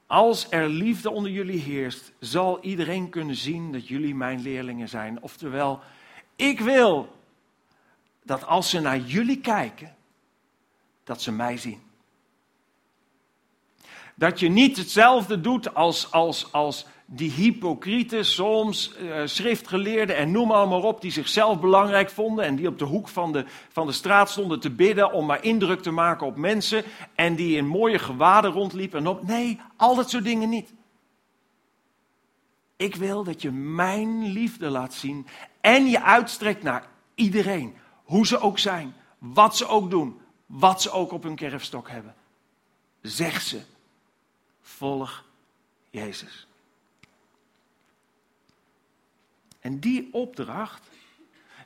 [0.07, 5.23] als er liefde onder jullie heerst, zal iedereen kunnen zien dat jullie mijn leerlingen zijn.
[5.23, 5.81] Oftewel,
[6.37, 7.17] ik wil
[8.23, 9.97] dat als ze naar jullie kijken,
[11.05, 11.83] dat ze mij zien.
[14.15, 20.51] Dat je niet hetzelfde doet als, als, als die hypocrieten, soms uh, schriftgeleerden en noem
[20.51, 23.93] allemaal op, die zichzelf belangrijk vonden en die op de hoek van de, van de
[23.93, 27.99] straat stonden te bidden om maar indruk te maken op mensen en die in mooie
[27.99, 29.27] gewaden rondliepen en op.
[29.27, 30.73] Nee, al dat soort dingen niet.
[32.77, 35.27] Ik wil dat je mijn liefde laat zien
[35.61, 40.91] en je uitstrekt naar iedereen, hoe ze ook zijn, wat ze ook doen, wat ze
[40.91, 42.15] ook op hun kerfstok hebben.
[43.03, 43.61] Zeg ze,
[44.63, 45.25] volg
[45.91, 46.47] Jezus.
[49.67, 50.89] En die opdracht,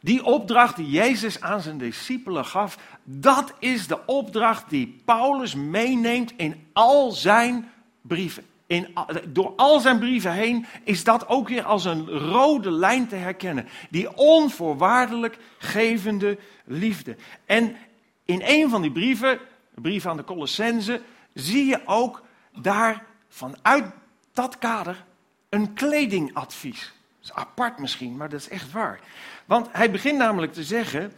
[0.00, 6.32] die opdracht die Jezus aan zijn discipelen gaf, dat is de opdracht die Paulus meeneemt
[6.36, 8.44] in al zijn brieven.
[8.66, 8.96] In,
[9.28, 13.68] door al zijn brieven heen is dat ook weer als een rode lijn te herkennen.
[13.90, 17.16] Die onvoorwaardelijk gevende liefde.
[17.44, 17.76] En
[18.24, 19.38] in een van die brieven,
[19.74, 21.00] de brief aan de Colossense,
[21.34, 22.22] zie je ook
[22.60, 23.84] daar vanuit
[24.32, 25.04] dat kader
[25.48, 26.98] een kledingadvies.
[27.20, 29.00] Dat is apart misschien, maar dat is echt waar.
[29.44, 31.12] Want hij begint namelijk te zeggen: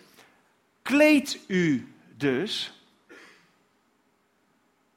[0.82, 2.72] kleed u dus.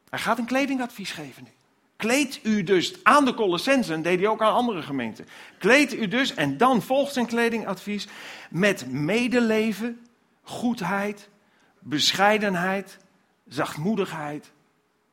[0.09, 1.49] Hij gaat een kledingadvies geven nu.
[1.95, 5.27] Kleed u dus aan de Colossensen, deed hij ook aan andere gemeenten.
[5.57, 8.07] Kleed u dus, en dan volgt zijn kledingadvies,
[8.49, 10.05] met medeleven,
[10.43, 11.29] goedheid,
[11.79, 12.97] bescheidenheid,
[13.47, 14.51] zachtmoedigheid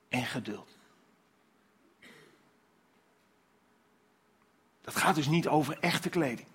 [0.08, 0.71] en geduld.
[4.82, 6.48] Dat gaat dus niet over echte kleding.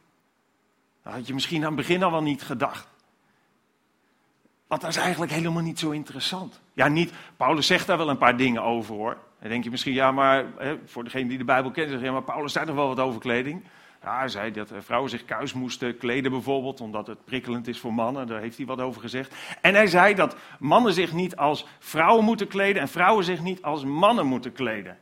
[1.04, 2.88] Dat had je misschien aan het begin al wel niet gedacht.
[4.68, 6.62] Want dat is eigenlijk helemaal niet zo interessant.
[6.74, 9.18] Ja, niet, Paulus zegt daar wel een paar dingen over hoor.
[9.40, 12.06] Dan denk je misschien, ja, maar hè, voor degene die de Bijbel kent, zeg je,
[12.06, 13.64] ja, maar Paulus zei nog wel wat over kleding.
[14.02, 17.94] Ja, hij zei dat vrouwen zich kuis moesten kleden bijvoorbeeld, omdat het prikkelend is voor
[17.94, 18.28] mannen.
[18.28, 19.36] Daar heeft hij wat over gezegd.
[19.62, 23.62] En hij zei dat mannen zich niet als vrouwen moeten kleden en vrouwen zich niet
[23.62, 24.98] als mannen moeten kleden.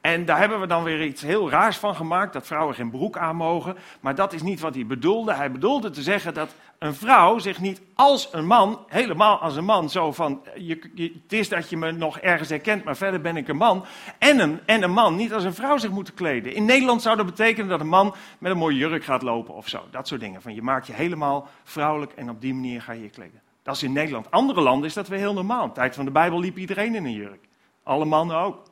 [0.00, 3.16] En daar hebben we dan weer iets heel raars van gemaakt, dat vrouwen geen broek
[3.16, 3.76] aan mogen.
[4.00, 5.32] Maar dat is niet wat hij bedoelde.
[5.32, 9.64] Hij bedoelde te zeggen dat een vrouw zich niet als een man, helemaal als een
[9.64, 13.36] man, zo van, je, het is dat je me nog ergens herkent, maar verder ben
[13.36, 13.84] ik een man.
[14.18, 16.54] En een, en een man niet als een vrouw zich moet kleden.
[16.54, 19.68] In Nederland zou dat betekenen dat een man met een mooie jurk gaat lopen of
[19.68, 19.84] zo.
[19.90, 20.42] Dat soort dingen.
[20.42, 23.40] Van je maakt je helemaal vrouwelijk en op die manier ga je je kleden.
[23.62, 24.30] Dat is in Nederland.
[24.30, 25.62] Andere landen is dat weer heel normaal.
[25.62, 27.48] In de tijd van de Bijbel liep iedereen in een jurk.
[27.82, 28.67] Alle mannen ook.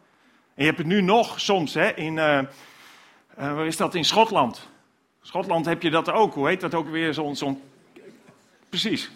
[0.57, 2.41] En je hebt het nu nog soms, hè, in, uh,
[3.35, 4.69] waar is dat, in Schotland.
[5.23, 7.63] Schotland heb je dat ook, hoe heet dat ook weer, zo'n, zo'n
[8.69, 9.11] precies,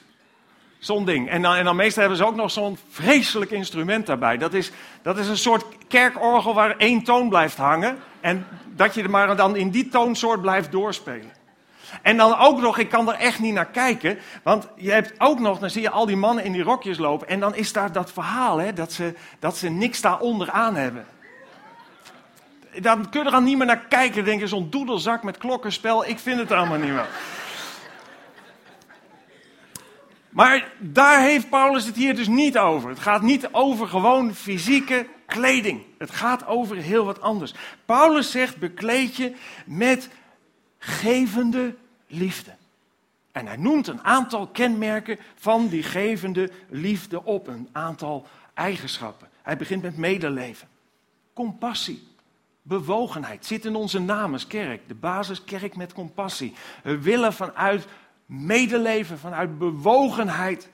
[0.79, 1.29] zo'n ding.
[1.29, 4.37] En dan, en dan meestal hebben ze ook nog zo'n vreselijk instrument daarbij.
[4.39, 4.71] Dat is,
[5.03, 7.99] dat is een soort kerkorgel waar één toon blijft hangen.
[8.21, 11.33] En dat je er maar dan in die toonsoort blijft doorspelen.
[12.03, 15.39] En dan ook nog, ik kan er echt niet naar kijken, want je hebt ook
[15.39, 17.93] nog, dan zie je al die mannen in die rokjes lopen en dan is daar
[17.93, 21.07] dat verhaal, hè, dat, ze, dat ze niks daaronder aan hebben
[22.81, 24.25] dan kun je er dan niet meer naar kijken.
[24.25, 27.09] Denk je, zo'n doedelzak met klokkenspel, ik vind het allemaal niet meer.
[30.31, 32.89] Maar daar heeft Paulus het hier dus niet over.
[32.89, 35.83] Het gaat niet over gewoon fysieke kleding.
[35.99, 37.55] Het gaat over heel wat anders.
[37.85, 39.35] Paulus zegt: bekleed je
[39.67, 40.09] met
[40.79, 41.75] gevende
[42.07, 42.51] liefde.
[43.33, 47.47] En hij noemt een aantal kenmerken van die gevende liefde op.
[47.49, 49.29] Een aantal eigenschappen.
[49.43, 50.69] Hij begint met medeleven,
[51.33, 52.09] compassie,
[52.63, 53.47] bewogenheid.
[53.47, 56.55] Zit in onze namenskerk, de basiskerk met compassie.
[56.83, 57.87] We willen vanuit
[58.27, 60.69] medeleven, vanuit bewogenheid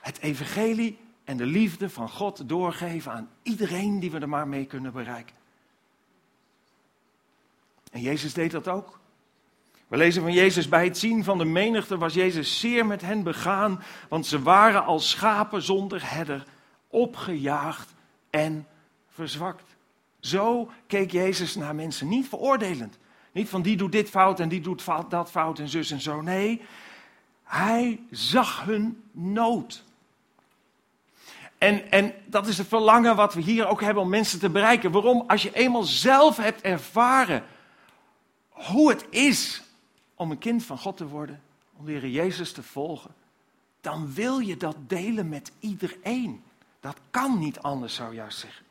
[0.00, 4.64] het evangelie en de liefde van God doorgeven aan iedereen die we er maar mee
[4.64, 5.34] kunnen bereiken.
[7.90, 8.98] En Jezus deed dat ook.
[9.88, 13.22] We lezen van Jezus, bij het zien van de menigte was Jezus zeer met hen
[13.22, 16.44] begaan, want ze waren als schapen zonder herder,
[16.88, 17.94] opgejaagd
[18.30, 18.66] en
[19.08, 19.73] verzwakt.
[20.24, 22.98] Zo keek Jezus naar mensen, niet veroordelend.
[23.32, 26.20] Niet van die doet dit fout en die doet dat fout en zus en zo.
[26.20, 26.62] Nee,
[27.42, 29.84] hij zag hun nood.
[31.58, 34.90] En, en dat is het verlangen wat we hier ook hebben om mensen te bereiken.
[34.90, 35.24] Waarom?
[35.26, 37.44] Als je eenmaal zelf hebt ervaren
[38.48, 39.62] hoe het is
[40.14, 41.42] om een kind van God te worden,
[41.76, 43.14] om Heer Jezus te volgen,
[43.80, 46.42] dan wil je dat delen met iedereen.
[46.80, 48.63] Dat kan niet anders, zou je juist zeggen.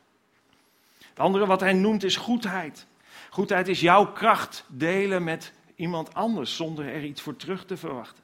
[1.14, 2.86] Het andere wat hij noemt is goedheid.
[3.30, 8.22] Goedheid is jouw kracht delen met iemand anders zonder er iets voor terug te verwachten.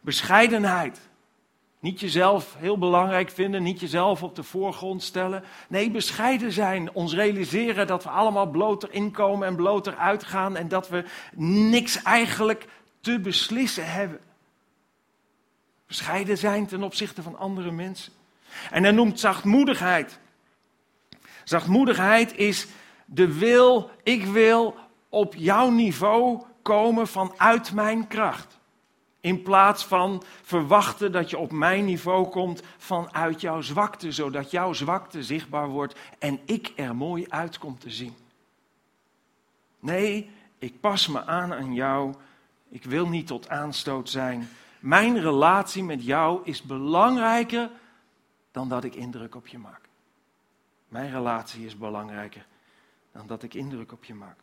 [0.00, 1.00] Bescheidenheid.
[1.80, 5.44] Niet jezelf heel belangrijk vinden, niet jezelf op de voorgrond stellen.
[5.68, 6.92] Nee, bescheiden zijn.
[6.92, 12.66] Ons realiseren dat we allemaal bloter inkomen en bloter uitgaan en dat we niks eigenlijk
[13.00, 14.20] te beslissen hebben.
[15.86, 18.12] Bescheiden zijn ten opzichte van andere mensen.
[18.70, 20.18] En hij noemt zachtmoedigheid.
[21.44, 22.66] Zachtmoedigheid is
[23.04, 24.76] de wil, ik wil
[25.08, 28.58] op jouw niveau komen vanuit mijn kracht.
[29.20, 34.72] In plaats van verwachten dat je op mijn niveau komt vanuit jouw zwakte, zodat jouw
[34.72, 38.14] zwakte zichtbaar wordt en ik er mooi uit kom te zien.
[39.80, 42.14] Nee, ik pas me aan aan jou.
[42.68, 44.48] Ik wil niet tot aanstoot zijn.
[44.80, 47.70] Mijn relatie met jou is belangrijker
[48.52, 49.80] dan dat ik indruk op je maak.
[50.94, 52.46] Mijn relatie is belangrijker
[53.12, 54.36] dan dat ik indruk op je maak.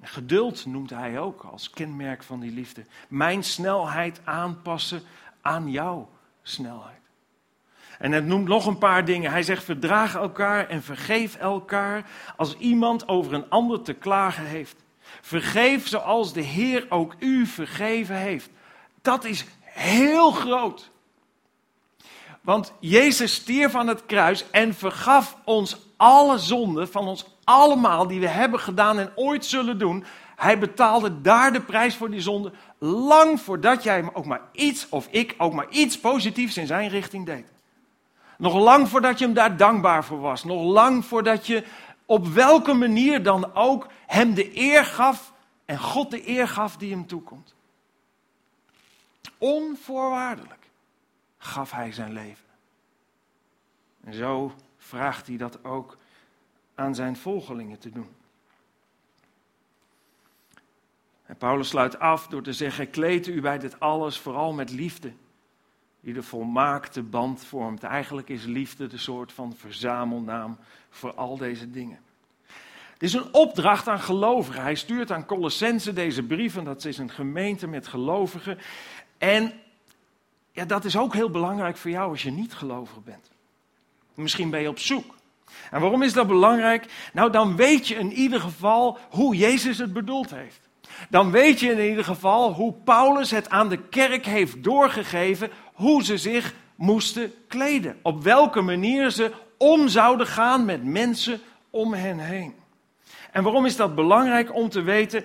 [0.00, 2.84] Geduld noemt hij ook als kenmerk van die liefde.
[3.08, 5.02] Mijn snelheid aanpassen
[5.40, 6.10] aan jouw
[6.42, 7.00] snelheid.
[7.98, 9.30] En het noemt nog een paar dingen.
[9.30, 14.76] Hij zegt: verdraag elkaar en vergeef elkaar als iemand over een ander te klagen heeft.
[15.20, 18.50] Vergeef zoals de Heer ook u vergeven heeft.
[19.02, 20.92] Dat is heel groot.
[22.44, 28.20] Want Jezus stierf aan het kruis en vergaf ons alle zonden van ons allemaal die
[28.20, 30.04] we hebben gedaan en ooit zullen doen.
[30.36, 35.08] Hij betaalde daar de prijs voor die zonde lang voordat jij ook maar iets of
[35.10, 37.46] ik ook maar iets positiefs in zijn richting deed.
[38.38, 40.44] Nog lang voordat je hem daar dankbaar voor was.
[40.44, 41.64] Nog lang voordat je
[42.06, 45.32] op welke manier dan ook hem de eer gaf
[45.64, 47.54] en God de eer gaf die hem toekomt.
[49.38, 50.63] Onvoorwaardelijk
[51.44, 52.44] gaf hij zijn leven.
[54.04, 55.96] En zo vraagt hij dat ook
[56.74, 58.08] aan zijn volgelingen te doen.
[61.26, 65.12] En Paulus sluit af door te zeggen: kleed u bij dit alles vooral met liefde,
[66.00, 67.82] die de volmaakte band vormt.
[67.82, 70.58] Eigenlijk is liefde de soort van verzamelnaam
[70.90, 71.98] voor al deze dingen.
[72.92, 74.62] Het is een opdracht aan gelovigen.
[74.62, 76.64] Hij stuurt aan Colossense deze brieven.
[76.64, 78.58] Dat is een gemeente met gelovigen.
[79.18, 79.52] En
[80.54, 83.30] ja, dat is ook heel belangrijk voor jou als je niet gelovig bent.
[84.14, 85.14] Misschien ben je op zoek.
[85.70, 87.10] En waarom is dat belangrijk?
[87.12, 90.60] Nou, dan weet je in ieder geval hoe Jezus het bedoeld heeft.
[91.08, 96.04] Dan weet je in ieder geval hoe Paulus het aan de kerk heeft doorgegeven hoe
[96.04, 97.98] ze zich moesten kleden.
[98.02, 101.40] Op welke manier ze om zouden gaan met mensen
[101.70, 102.54] om hen heen.
[103.32, 105.24] En waarom is dat belangrijk om te weten?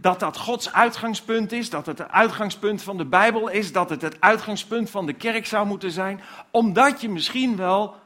[0.00, 4.02] Dat dat Gods uitgangspunt is, dat het het uitgangspunt van de Bijbel is, dat het
[4.02, 6.20] het uitgangspunt van de kerk zou moeten zijn,
[6.50, 7.96] omdat je misschien wel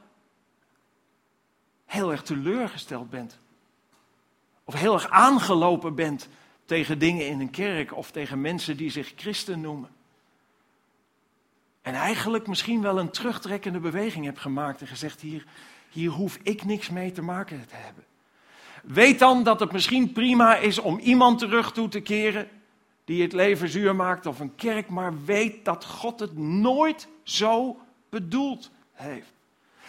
[1.85, 3.39] heel erg teleurgesteld bent.
[4.63, 6.27] Of heel erg aangelopen bent
[6.65, 9.89] tegen dingen in een kerk of tegen mensen die zich christen noemen.
[11.81, 15.45] En eigenlijk misschien wel een terugtrekkende beweging hebt gemaakt en gezegd: hier,
[15.89, 18.03] hier hoef ik niks mee te maken te hebben.
[18.87, 22.49] Weet dan dat het misschien prima is om iemand terug toe te keren
[23.05, 27.79] die het leven zuur maakt of een kerk, maar weet dat God het nooit zo
[28.09, 29.33] bedoeld heeft.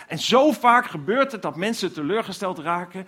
[0.06, 3.06] En zo vaak gebeurt het dat mensen teleurgesteld raken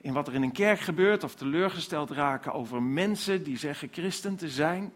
[0.00, 4.36] in wat er in een kerk gebeurt, of teleurgesteld raken over mensen die zeggen christen
[4.36, 4.92] te zijn.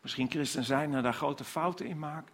[0.00, 2.32] Misschien christen zijn en daar grote fouten in maken.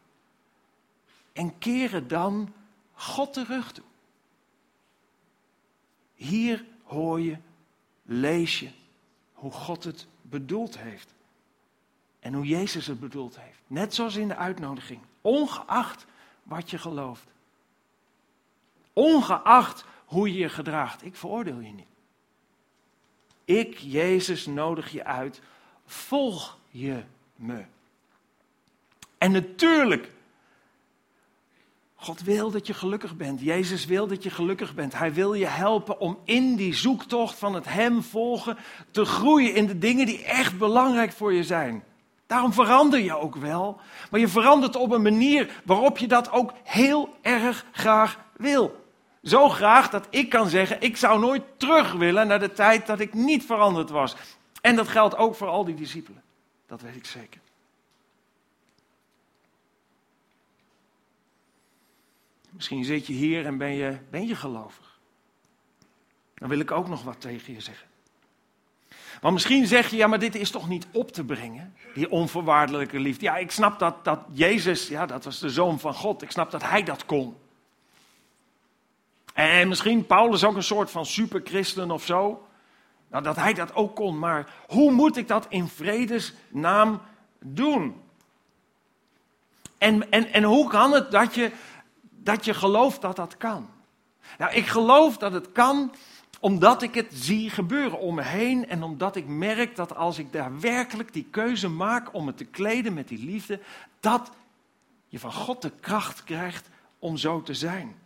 [1.32, 2.53] En keren dan
[2.92, 3.84] God terug toe.
[6.18, 7.36] Hier hoor je,
[8.02, 8.70] lees je
[9.32, 11.14] hoe God het bedoeld heeft.
[12.20, 13.60] En hoe Jezus het bedoeld heeft.
[13.66, 15.00] Net zoals in de uitnodiging.
[15.20, 16.06] Ongeacht
[16.42, 17.26] wat je gelooft.
[18.92, 21.04] Ongeacht hoe je je gedraagt.
[21.04, 21.86] Ik veroordeel je niet.
[23.44, 25.40] Ik, Jezus, nodig je uit.
[25.86, 27.02] Volg je
[27.36, 27.64] me.
[29.18, 30.12] En natuurlijk,
[32.01, 33.40] God wil dat je gelukkig bent.
[33.40, 34.99] Jezus wil dat je gelukkig bent.
[34.99, 38.59] Hij wil je helpen om in die zoektocht van het Hem volgen
[38.90, 41.84] te groeien in de dingen die echt belangrijk voor je zijn.
[42.26, 43.80] Daarom verander je ook wel.
[44.11, 48.84] Maar je verandert op een manier waarop je dat ook heel erg graag wil.
[49.22, 53.01] Zo graag dat ik kan zeggen, ik zou nooit terug willen naar de tijd dat
[53.01, 54.16] ik niet veranderd was.
[54.61, 56.22] En dat geldt ook voor al die discipelen.
[56.66, 57.40] Dat weet ik zeker.
[62.59, 64.98] Misschien zit je hier en ben je, ben je gelovig.
[66.34, 67.86] Dan wil ik ook nog wat tegen je zeggen.
[69.22, 73.00] Maar misschien zeg je, ja, maar dit is toch niet op te brengen, die onvoorwaardelijke
[73.00, 73.24] liefde.
[73.24, 76.50] Ja, ik snap dat, dat Jezus, ja, dat was de zoon van God, ik snap
[76.50, 77.36] dat hij dat kon.
[79.34, 82.48] En misschien Paulus ook een soort van superchristen of zo.
[83.11, 87.00] Nou, dat hij dat ook kon, maar hoe moet ik dat in vredesnaam
[87.38, 88.02] doen?
[89.78, 91.52] En, en, en hoe kan het dat je,
[92.22, 93.68] dat je gelooft dat dat kan?
[94.38, 95.92] Nou, ik geloof dat het kan
[96.40, 100.32] omdat ik het zie gebeuren om me heen en omdat ik merk dat als ik
[100.32, 103.60] daar werkelijk die keuze maak om het te kleden met die liefde,
[104.00, 104.30] dat
[105.08, 107.96] je van God de kracht krijgt om zo te zijn.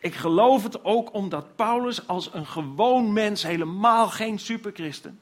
[0.00, 5.20] Ik geloof het ook omdat Paulus als een gewoon mens, helemaal geen superchristen,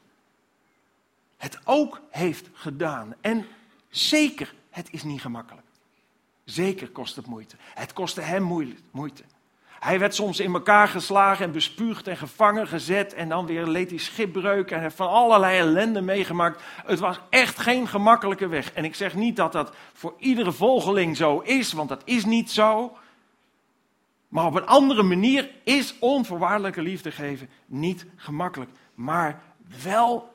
[1.37, 3.15] het ook heeft gedaan.
[3.21, 3.45] En
[3.89, 5.67] zeker, het is niet gemakkelijk.
[6.49, 7.55] Zeker kost het moeite.
[7.73, 8.43] Het kostte hem
[8.91, 9.23] moeite.
[9.79, 13.13] Hij werd soms in elkaar geslagen en bespuugd en gevangen gezet.
[13.13, 16.61] En dan weer leed hij schipbreuk en heeft van allerlei ellende meegemaakt.
[16.85, 18.73] Het was echt geen gemakkelijke weg.
[18.73, 22.51] En ik zeg niet dat dat voor iedere volgeling zo is, want dat is niet
[22.51, 22.97] zo.
[24.27, 28.71] Maar op een andere manier is onvoorwaardelijke liefde geven niet gemakkelijk.
[28.93, 29.41] Maar
[29.83, 30.33] wel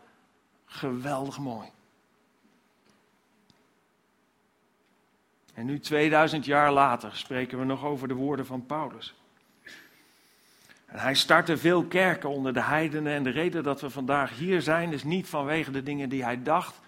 [0.64, 1.73] geweldig mooi.
[5.54, 9.14] En nu 2000 jaar later spreken we nog over de woorden van Paulus.
[10.86, 13.12] En hij startte veel kerken onder de heidenen.
[13.12, 16.42] En de reden dat we vandaag hier zijn is niet vanwege de dingen die hij
[16.42, 16.80] dacht.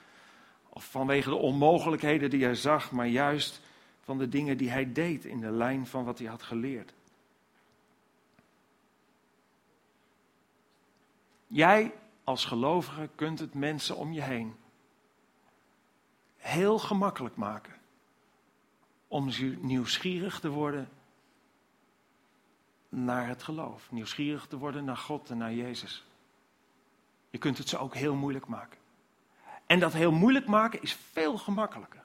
[0.68, 2.90] Of vanwege de onmogelijkheden die hij zag.
[2.90, 3.60] Maar juist
[4.02, 6.92] van de dingen die hij deed in de lijn van wat hij had geleerd.
[11.46, 11.92] Jij
[12.24, 14.54] als gelovige kunt het mensen om je heen
[16.36, 17.74] heel gemakkelijk maken
[19.08, 19.30] om
[19.60, 20.88] nieuwsgierig te worden
[22.88, 23.90] naar het geloof.
[23.90, 26.04] Nieuwsgierig te worden naar God en naar Jezus.
[27.30, 28.78] Je kunt het ze ook heel moeilijk maken.
[29.66, 32.04] En dat heel moeilijk maken is veel gemakkelijker.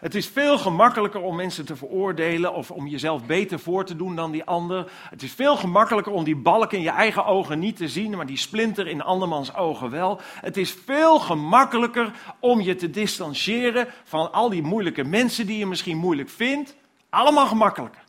[0.00, 4.16] Het is veel gemakkelijker om mensen te veroordelen of om jezelf beter voor te doen
[4.16, 4.92] dan die ander.
[5.10, 8.26] Het is veel gemakkelijker om die balk in je eigen ogen niet te zien, maar
[8.26, 10.20] die splinter in andermans ogen wel.
[10.40, 15.66] Het is veel gemakkelijker om je te distancieren van al die moeilijke mensen die je
[15.66, 16.76] misschien moeilijk vindt.
[17.08, 18.02] Allemaal gemakkelijker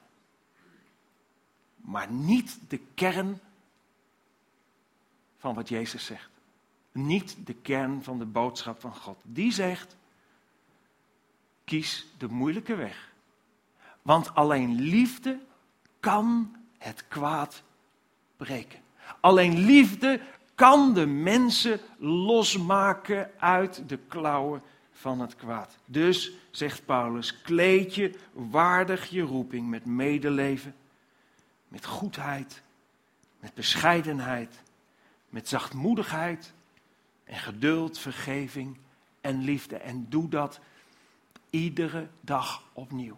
[1.86, 3.40] maar niet de kern
[5.38, 6.30] van wat Jezus zegt.
[6.92, 9.18] Niet de kern van de boodschap van God.
[9.24, 9.96] Die zegt,
[11.66, 13.14] kies de moeilijke weg.
[14.02, 15.40] Want alleen liefde
[16.00, 17.64] kan het kwaad
[18.38, 18.80] breken.
[19.20, 20.20] Alleen liefde
[20.56, 24.62] kan de mensen losmaken uit de klauwen
[24.92, 25.78] van het kwaad.
[25.86, 30.76] Dus, zegt Paulus, kleed je waardig je roeping met medeleven
[31.76, 32.62] met goedheid,
[33.40, 34.62] met bescheidenheid,
[35.30, 36.54] met zachtmoedigheid
[37.24, 38.78] en geduld, vergeving
[39.22, 39.78] en liefde.
[39.78, 40.60] En doe dat
[41.56, 43.18] iedere dag opnieuw.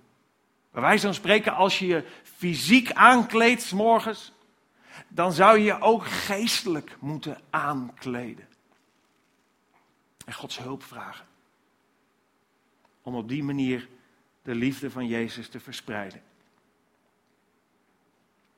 [0.71, 4.31] Bij wijze spreken, als je je fysiek aankleedt morgens,
[5.07, 8.47] dan zou je je ook geestelijk moeten aankleden.
[10.25, 11.25] En Gods hulp vragen.
[13.01, 13.87] Om op die manier
[14.41, 16.21] de liefde van Jezus te verspreiden.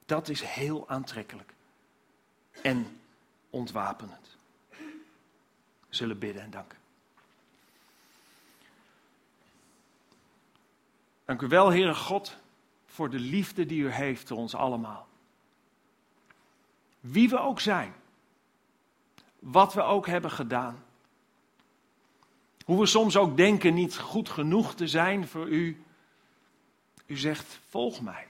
[0.05, 1.53] Dat is heel aantrekkelijk
[2.61, 2.99] en
[3.49, 4.38] ontwapenend.
[4.69, 6.78] We zullen bidden en danken.
[11.30, 12.38] Dank u wel, Heere God,
[12.86, 15.07] voor de liefde die u heeft voor ons allemaal.
[16.99, 17.93] Wie we ook zijn,
[19.39, 20.84] wat we ook hebben gedaan,
[22.65, 25.84] hoe we soms ook denken niet goed genoeg te zijn voor u.
[27.05, 28.27] U zegt, volg mij.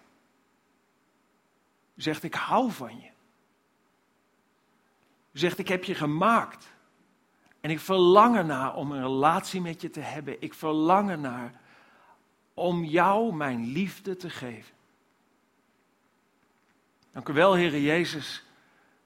[1.95, 3.09] U zegt, ik hou van je.
[5.31, 6.67] U zegt, ik heb je gemaakt.
[7.61, 10.41] En ik verlang ernaar om een relatie met je te hebben.
[10.41, 11.67] Ik verlang ernaar
[12.59, 14.73] om jou mijn liefde te geven.
[17.11, 18.43] Dank u wel, Heere Jezus,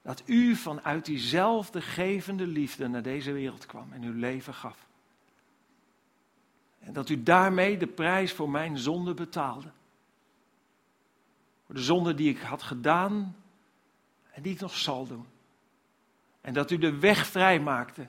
[0.01, 4.87] dat u vanuit diezelfde gevende liefde naar deze wereld kwam en uw leven gaf.
[6.79, 9.71] En dat u daarmee de prijs voor mijn zonde betaalde.
[11.65, 13.35] Voor de zonde die ik had gedaan
[14.31, 15.25] en die ik nog zal doen.
[16.41, 18.07] En dat u de weg vrij maakte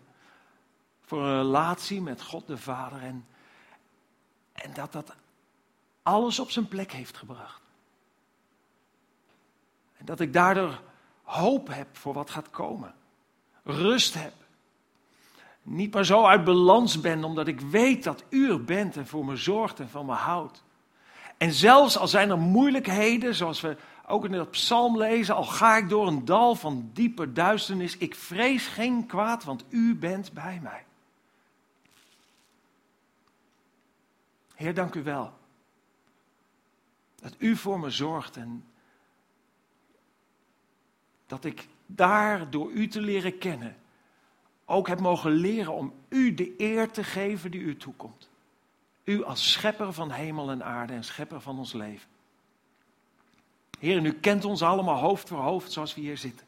[1.04, 3.00] voor een relatie met God de Vader.
[3.02, 3.26] En,
[4.52, 5.14] en dat dat
[6.04, 7.60] alles op zijn plek heeft gebracht.
[9.96, 10.80] En dat ik daardoor
[11.22, 12.94] hoop heb voor wat gaat komen.
[13.62, 14.32] Rust heb.
[15.62, 19.24] Niet maar zo uit balans ben, omdat ik weet dat u er bent en voor
[19.24, 20.62] me zorgt en van me houdt.
[21.36, 23.76] En zelfs al zijn er moeilijkheden, zoals we
[24.06, 28.14] ook in het psalm lezen, al ga ik door een dal van diepe duisternis, ik
[28.14, 30.84] vrees geen kwaad, want u bent bij mij.
[34.54, 35.32] Heer, dank u wel.
[37.24, 38.64] Dat u voor me zorgt en
[41.26, 43.76] dat ik daar door u te leren kennen
[44.64, 48.28] ook heb mogen leren om u de eer te geven die u toekomt.
[49.04, 52.08] U als schepper van hemel en aarde en schepper van ons leven.
[53.78, 56.46] Heer, u kent ons allemaal hoofd voor hoofd zoals we hier zitten.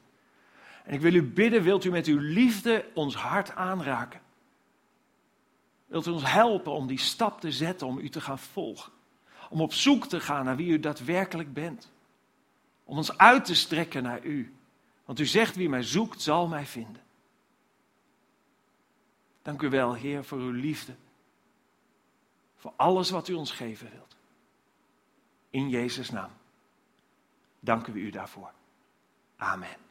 [0.85, 4.20] En ik wil u bidden, wilt u met uw liefde ons hart aanraken?
[5.87, 8.93] Wilt u ons helpen om die stap te zetten om u te gaan volgen?
[9.49, 11.91] Om op zoek te gaan naar wie u daadwerkelijk bent.
[12.85, 14.55] Om ons uit te strekken naar u.
[15.05, 17.03] Want u zegt wie mij zoekt zal mij vinden.
[19.43, 20.95] Dank u wel, Heer, voor uw liefde.
[22.57, 24.17] Voor alles wat u ons geven wilt.
[25.51, 26.31] In Jezus' naam.
[27.61, 28.53] Danken we u daarvoor.
[29.37, 29.86] Amen.